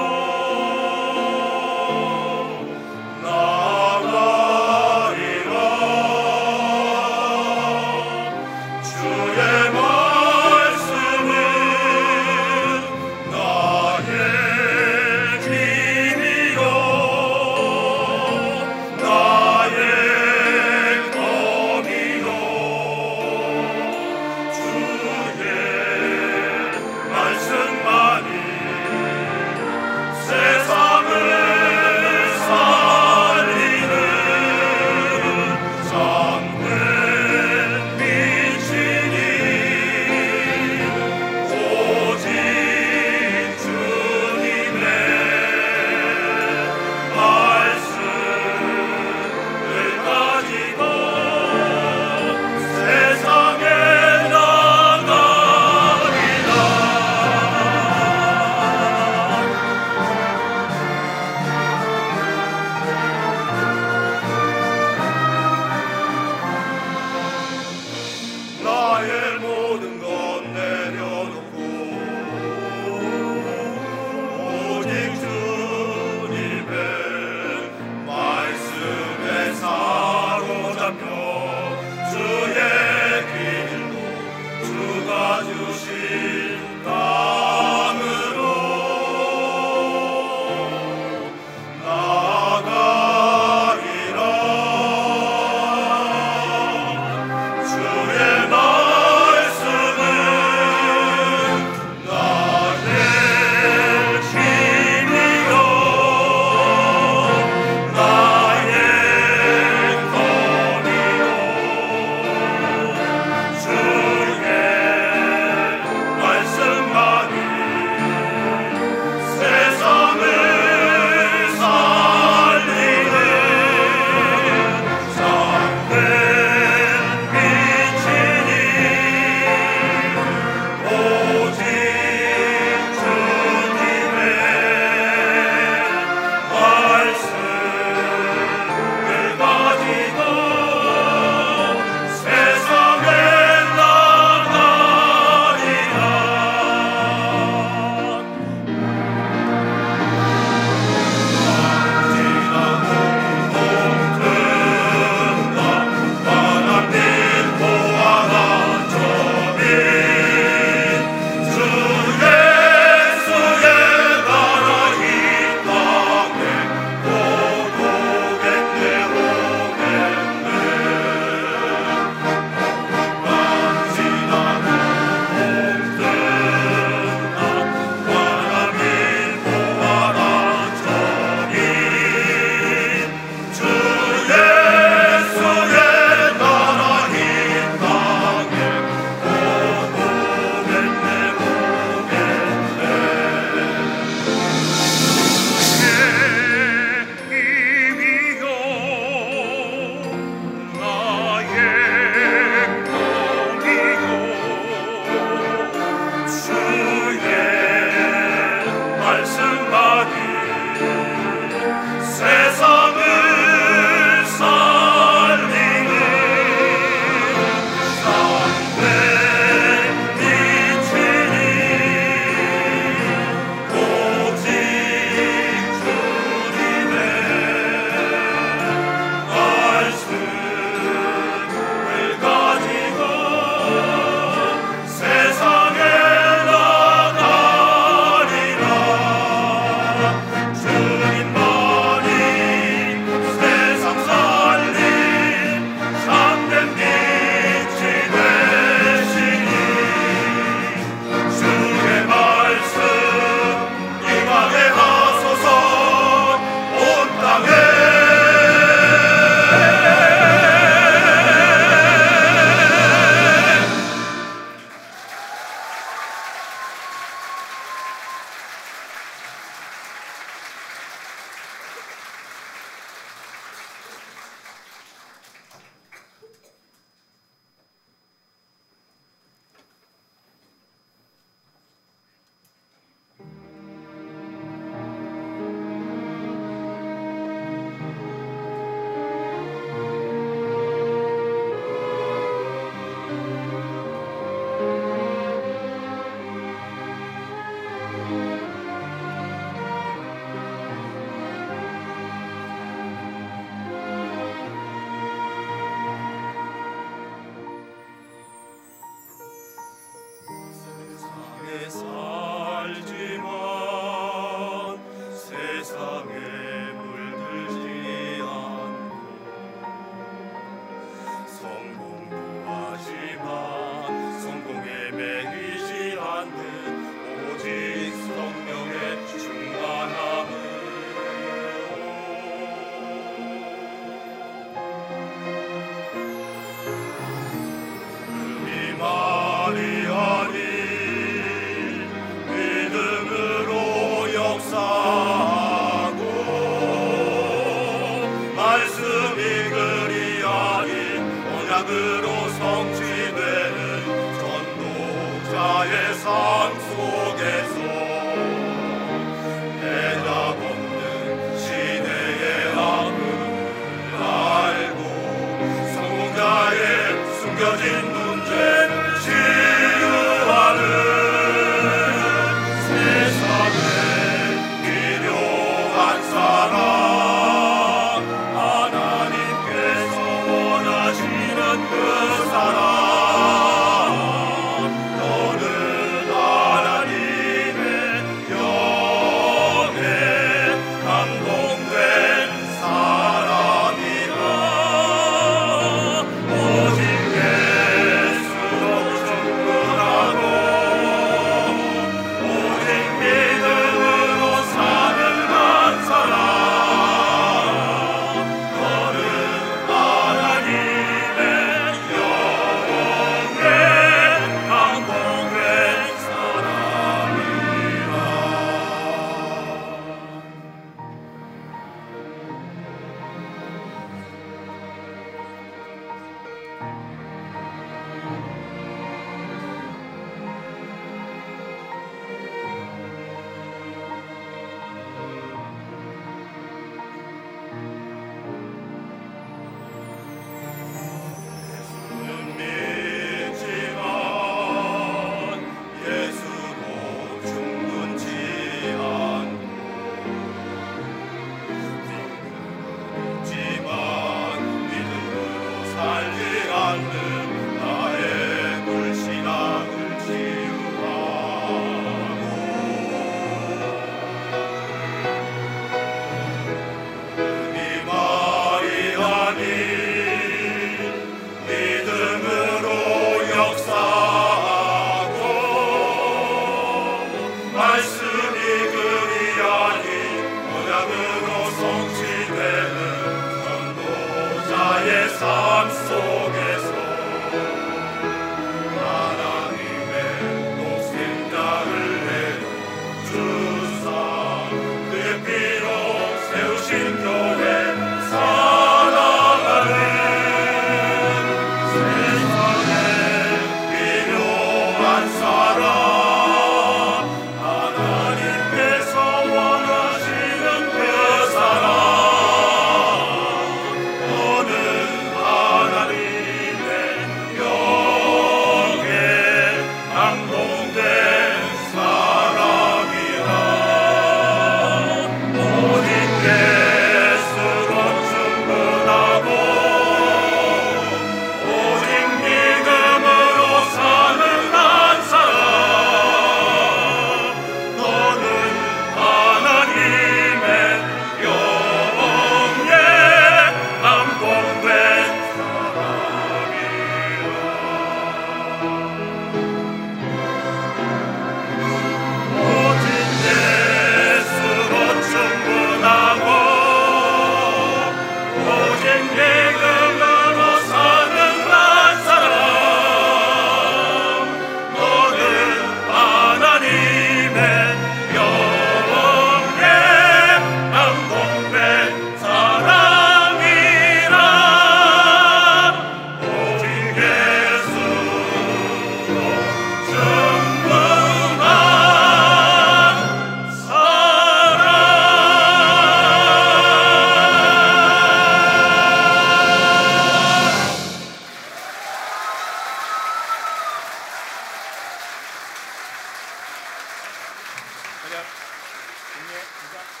Спасибо. 598.11 600.00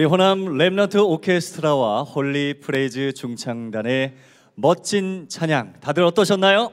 우리 0.00 0.06
호남 0.06 0.46
Remnant 0.46 0.96
오케스트라와 0.96 2.04
Holy 2.04 2.60
Praise 2.60 3.12
중창단의 3.12 4.14
멋진 4.54 5.28
찬양 5.28 5.74
다들 5.82 6.04
어떠셨나요? 6.04 6.72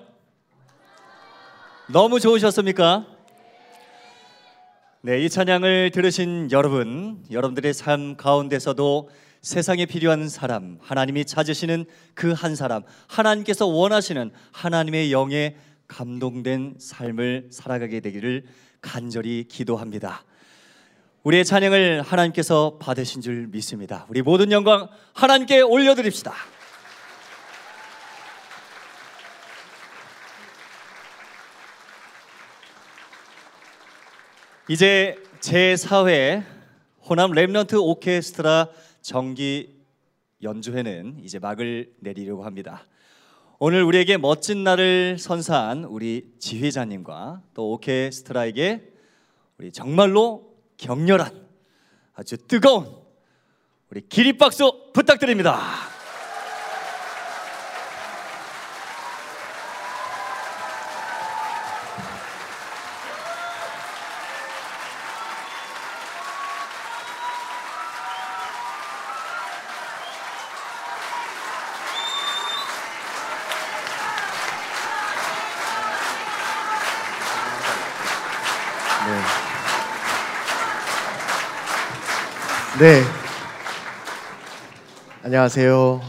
너무 1.91 2.21
좋으셨습니까? 2.21 3.05
네, 5.01 5.25
이 5.25 5.29
찬양을 5.29 5.91
들으신 5.91 6.47
여러분, 6.53 7.21
여러분들의 7.29 7.73
삶 7.73 8.15
가운데서도 8.15 9.09
세상에 9.41 9.85
필요한 9.85 10.29
사람, 10.29 10.77
하나님이 10.79 11.25
찾으시는 11.25 11.83
그 12.13 12.31
한 12.31 12.55
사람, 12.55 12.83
하나님께서 13.09 13.67
원하시는 13.67 14.31
하나님의 14.53 15.11
영에 15.11 15.57
감동된 15.89 16.75
삶을 16.79 17.49
살아가게 17.51 17.99
되기를 17.99 18.45
간절히 18.79 19.43
기도합니다. 19.49 20.23
우리의 21.27 21.43
찬양을 21.43 22.03
하나님께서 22.03 22.77
받으신 22.79 23.21
줄 23.21 23.47
믿습니다. 23.47 24.05
우리 24.07 24.21
모든 24.21 24.49
영광 24.49 24.87
하나님께 25.11 25.59
올려드립시다. 25.59 26.33
이제 34.69 35.21
제4회 35.41 36.45
호남 37.01 37.31
랩런트 37.31 37.73
오케스트라 37.77 38.69
정기 39.01 39.75
연주회는 40.41 41.19
이제 41.25 41.39
막을 41.39 41.91
내리려고 41.99 42.45
합니다. 42.45 42.85
오늘 43.59 43.83
우리에게 43.83 44.15
멋진 44.15 44.63
날을 44.63 45.17
선사한 45.19 45.83
우리 45.83 46.31
지휘자님과 46.39 47.41
또 47.53 47.73
오케스트라에게 47.73 48.93
우리 49.57 49.73
정말로 49.73 50.46
격렬한 50.77 51.47
아주 52.15 52.37
뜨거운 52.37 52.95
우리 53.89 54.07
기립박수 54.07 54.91
부탁드립니다. 54.93 55.59
네. 82.79 83.01
안녕하세요. 85.23 85.99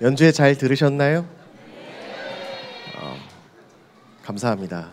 연주회 0.00 0.32
잘 0.32 0.58
들으셨나요? 0.58 1.24
어, 2.96 3.16
감사합니다. 4.24 4.90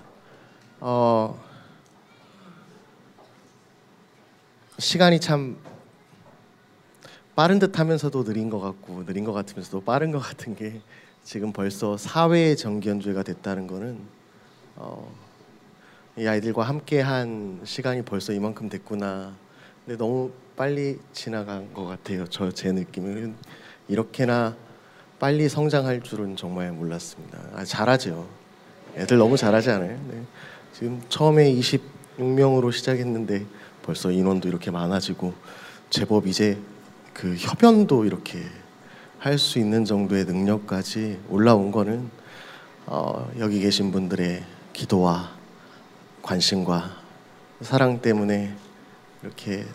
어, 0.80 1.44
시간이 4.78 5.20
참 5.20 5.58
빠른 7.36 7.58
듯 7.58 7.80
하면서도 7.80 8.26
느린 8.26 8.52
것 8.52 8.60
같고 8.60 9.04
느린 9.08 9.24
것 9.24 9.34
같으면서도 9.34 9.82
빠른 9.84 10.12
것 10.12 10.20
같은 10.20 10.56
게 10.56 10.82
지금 11.24 11.52
벌써 11.52 11.96
4회의 11.96 12.56
정기 12.56 12.90
연주회가 12.90 13.24
됐다는 13.24 13.66
거는 13.66 14.00
어, 14.76 15.12
이 16.16 16.28
아이들과 16.28 16.62
함께 16.62 17.02
한 17.02 17.60
시간이 17.64 18.04
벌써 18.04 18.34
이만큼 18.34 18.70
됐구나. 18.70 19.34
근데 19.86 19.98
너무 19.98 20.32
빨리 20.56 21.00
지나간 21.12 21.74
것 21.74 21.86
같아요. 21.86 22.26
저 22.28 22.52
제 22.52 22.72
느낌은 22.72 23.36
이렇게나 23.88 24.56
빨리 25.20 25.50
성장할 25.50 26.02
줄은 26.02 26.36
정말 26.36 26.72
몰랐습니다. 26.72 27.40
아, 27.56 27.64
잘하죠. 27.66 28.28
애들 28.96 29.18
너무 29.18 29.36
잘하지 29.38 29.72
않아요? 29.72 30.00
네. 30.10 30.22
지금 30.74 31.02
처음에 31.10 31.52
26명으로 31.54 32.72
시작했는데 32.72 33.46
벌써 33.82 34.12
인원도 34.12 34.48
이렇게 34.48 34.72
많아지고 34.72 35.34
제법 35.90 36.28
이제 36.28 36.58
그 37.14 37.36
협연도 37.36 38.06
이렇게 38.06 38.40
할 39.20 39.38
수 39.38 39.58
있는 39.58 39.86
정도의 39.86 40.26
능력까지 40.26 41.20
올라온 41.30 41.72
거는 41.72 42.10
어, 42.86 43.32
여기 43.40 43.62
계신 43.62 43.92
분들의 43.92 44.44
기도와 44.74 45.32
관심과 46.22 46.92
사랑 47.62 48.02
때문에 48.02 48.54
이렇게 49.24 49.66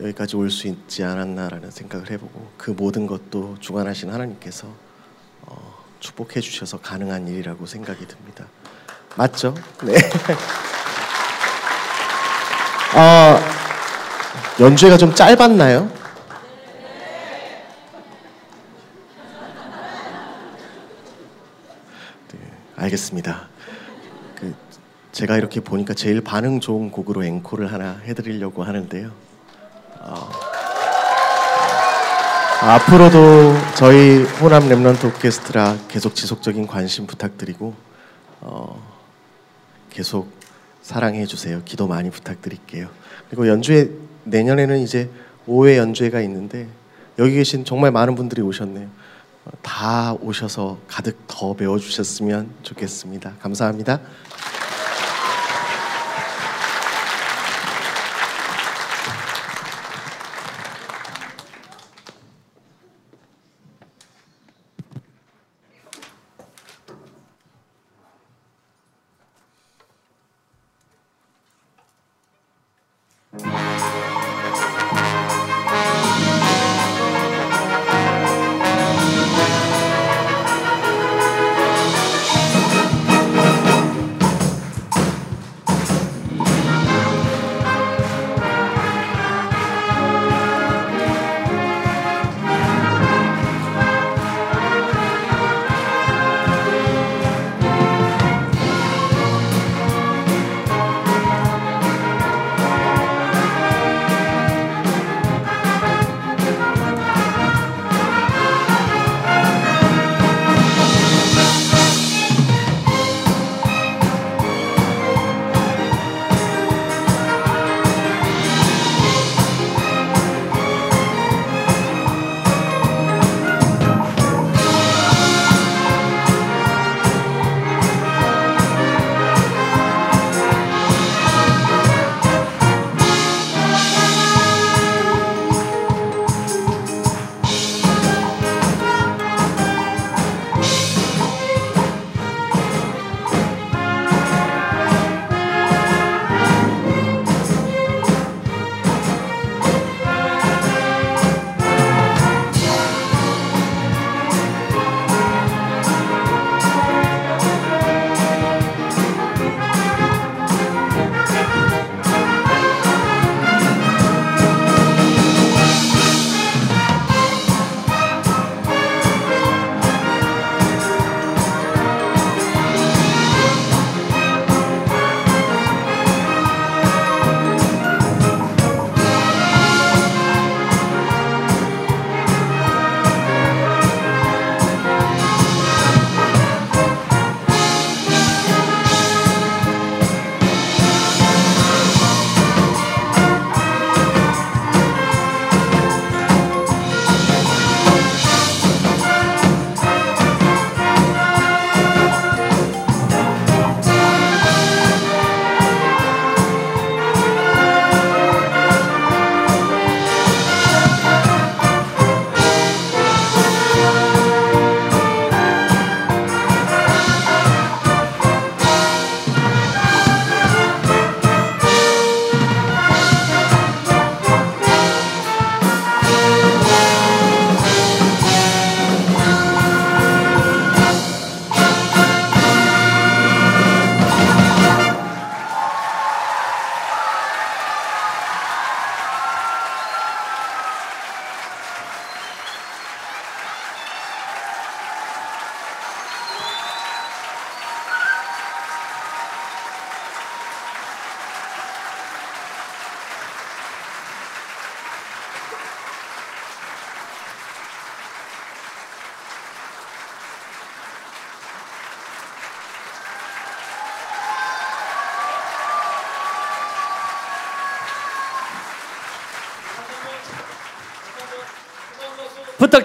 여기까지 0.00 0.36
올 0.36 0.50
수 0.50 0.66
있지 0.68 1.02
않았나라는 1.04 1.70
생각을 1.70 2.10
해보고 2.10 2.52
그 2.56 2.70
모든 2.70 3.06
것도 3.06 3.56
주관하신 3.60 4.10
하나님께서 4.12 4.68
어, 5.42 5.84
축복해 6.00 6.40
주셔서 6.40 6.78
가능한 6.78 7.26
일이라고 7.28 7.66
생각이 7.66 8.06
듭니다. 8.06 8.46
맞죠? 9.16 9.54
네. 9.82 9.94
어, 12.94 13.38
연주회가 14.60 14.96
좀 14.96 15.14
짧았나요? 15.14 15.90
네, 22.32 22.38
알겠습니다. 22.76 23.48
그 25.18 25.22
제가 25.22 25.36
이렇게 25.36 25.58
보니까 25.58 25.94
제일 25.94 26.20
반응 26.20 26.60
좋은 26.60 26.92
곡으로 26.92 27.24
앵콜을 27.24 27.72
하나 27.72 28.00
해드리려고 28.04 28.62
하는데요. 28.62 29.10
어, 29.98 30.30
앞으로도 32.62 33.74
저희 33.74 34.22
호남 34.40 34.68
랩런트 34.68 35.06
오케스트라 35.06 35.76
계속 35.88 36.14
지속적인 36.14 36.68
관심 36.68 37.08
부탁드리고 37.08 37.74
어, 38.42 38.80
계속 39.90 40.30
사랑해 40.82 41.26
주세요. 41.26 41.62
기도 41.64 41.88
많이 41.88 42.10
부탁드릴게요. 42.10 42.88
그리고 43.28 43.48
연주회 43.48 43.90
내년에는 44.22 44.78
이제 44.78 45.10
5회 45.48 45.78
연주회가 45.78 46.20
있는데 46.20 46.68
여기 47.18 47.34
계신 47.34 47.64
정말 47.64 47.90
많은 47.90 48.14
분들이 48.14 48.40
오셨네요. 48.40 48.86
어, 49.46 49.50
다 49.62 50.14
오셔서 50.20 50.78
가득 50.86 51.26
더 51.26 51.54
배워 51.54 51.76
주셨으면 51.76 52.54
좋겠습니다. 52.62 53.34
감사합니다. 53.40 54.00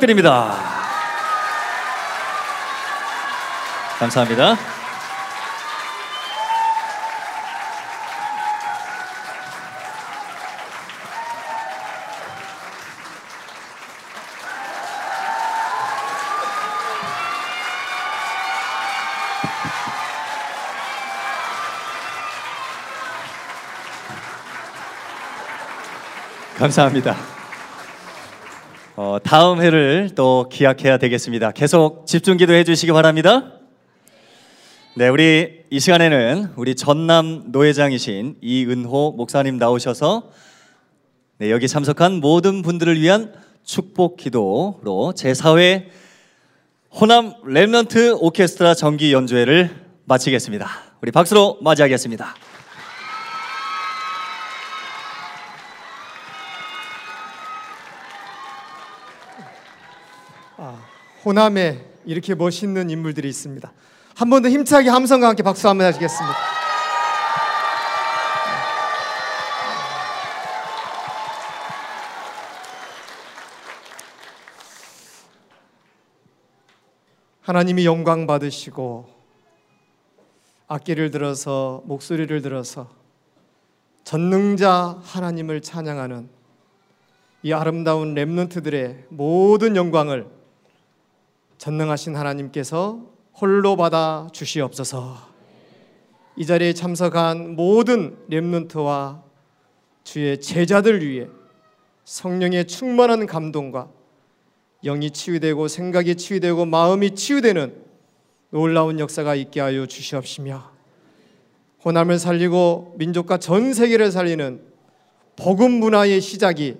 부탁드립니다. 0.03 0.53
감사합니다. 3.99 4.57
감사합니다. 26.57 27.32
어, 29.34 29.35
다음 29.35 29.61
회를 29.61 30.11
또 30.14 30.47
기약해야 30.47 30.99
되겠습니다. 30.99 31.53
계속 31.53 32.05
집중 32.05 32.38
기도해 32.38 32.64
주시기 32.64 32.91
바랍니다. 32.91 33.53
네, 34.95 35.07
우리 35.07 35.64
이 35.72 35.80
시간에는 35.80 36.49
우리 36.55 36.76
전남 36.76 37.45
노회장이신 37.47 38.35
이은호 38.41 39.14
목사님 39.18 39.57
나오셔서 39.57 40.30
네, 41.39 41.49
여기 41.49 41.68
참석한 41.68 42.19
모든 42.19 42.61
분들을 42.61 43.01
위한 43.01 43.34
축복 43.64 44.18
기도로 44.18 45.14
제4회 45.18 45.88
호남 46.91 47.34
랩런트 47.41 48.19
오케스트라 48.22 48.76
정기 48.76 49.14
연주회를 49.14 49.72
마치겠습니다. 50.05 50.69
우리 51.01 51.11
박수로 51.11 51.57
맞이하겠습니다. 51.61 52.35
호남에 61.25 61.79
이렇게 62.05 62.35
멋있는 62.35 62.89
인물들이 62.89 63.29
있습니다. 63.29 63.71
한 64.15 64.29
번 64.29 64.41
더 64.43 64.49
힘차게 64.49 64.89
함성과 64.89 65.29
함께 65.29 65.41
박수 65.43 65.67
한번 65.67 65.87
하시겠습니다. 65.87 66.35
하나님이 77.41 77.85
영광 77.85 78.25
받으시고 78.25 79.09
악기를 80.67 81.11
들어서 81.11 81.81
목소리를 81.85 82.41
들어서 82.41 82.89
전능자 84.03 84.97
하나님을 85.03 85.61
찬양하는 85.61 86.29
이 87.43 87.51
아름다운 87.51 88.13
렘넌트들의 88.13 89.05
모든 89.09 89.75
영광을 89.75 90.27
전능하신 91.64 92.18
하나님께서 92.18 92.99
홀로 93.40 93.77
받아 93.77 94.27
주시옵소서. 94.34 95.15
이 96.35 96.45
자리에 96.45 96.73
참석한 96.73 97.56
모든 97.56 98.18
렘넌트와 98.27 99.23
주의 100.03 100.41
제자들 100.41 101.07
위해 101.07 101.30
성령의 102.03 102.68
충만한 102.68 103.26
감동과 103.26 103.88
영이 104.84 105.11
치유되고 105.11 105.69
생각이 105.69 106.15
치유되고 106.18 106.65
마음이 106.65 107.15
치유되는 107.15 107.73
놀라운 108.49 108.99
역사가 108.99 109.34
있게 109.35 109.61
하여 109.61 109.85
주시옵시며 109.85 110.69
호남을 111.85 112.19
살리고 112.19 112.95
민족과 112.98 113.38
전 113.38 113.73
세계를 113.73 114.11
살리는 114.11 114.61
복음 115.38 115.72
문화의 115.72 116.19
시작이 116.19 116.76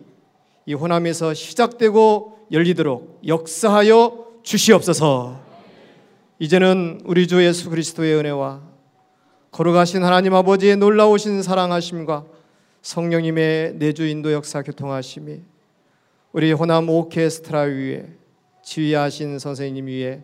이 0.66 0.74
호남에서 0.74 1.34
시작되고 1.34 2.48
열리도록 2.52 3.22
역사하여 3.26 4.23
주시옵소서. 4.44 5.40
이제는 6.40 7.02
우리 7.06 7.28
주 7.28 7.44
예수 7.44 7.70
그리스도의 7.70 8.15
은혜와 8.15 8.61
걸어가신 9.52 10.03
하나님 10.03 10.36
아버지의 10.36 10.78
놀라우신 10.78 11.41
사랑하심과 11.41 12.26
성령님의 12.82 13.76
내주 13.76 14.06
인도 14.06 14.34
역사 14.34 14.61
교통하심이 14.61 15.40
우리 16.34 16.52
호남 16.52 16.90
오케스트라 16.90 17.61
위에 17.61 18.07
지휘하신 18.64 19.40
선생님 19.40 19.88
위에 19.88 20.22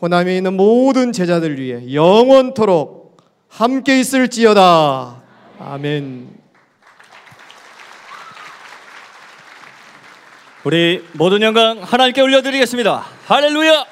호남에 0.00 0.36
있는 0.38 0.54
모든 0.54 1.12
제자들 1.12 1.60
위해 1.60 1.94
영원토록 1.94 3.18
함께 3.48 4.00
있을지어다. 4.00 5.22
아멘. 5.58 6.28
우리 10.70 11.04
모든 11.14 11.42
영광 11.42 11.80
하나님께 11.82 12.20
올려드리겠습니다. 12.20 13.04
할렐루야! 13.26 13.84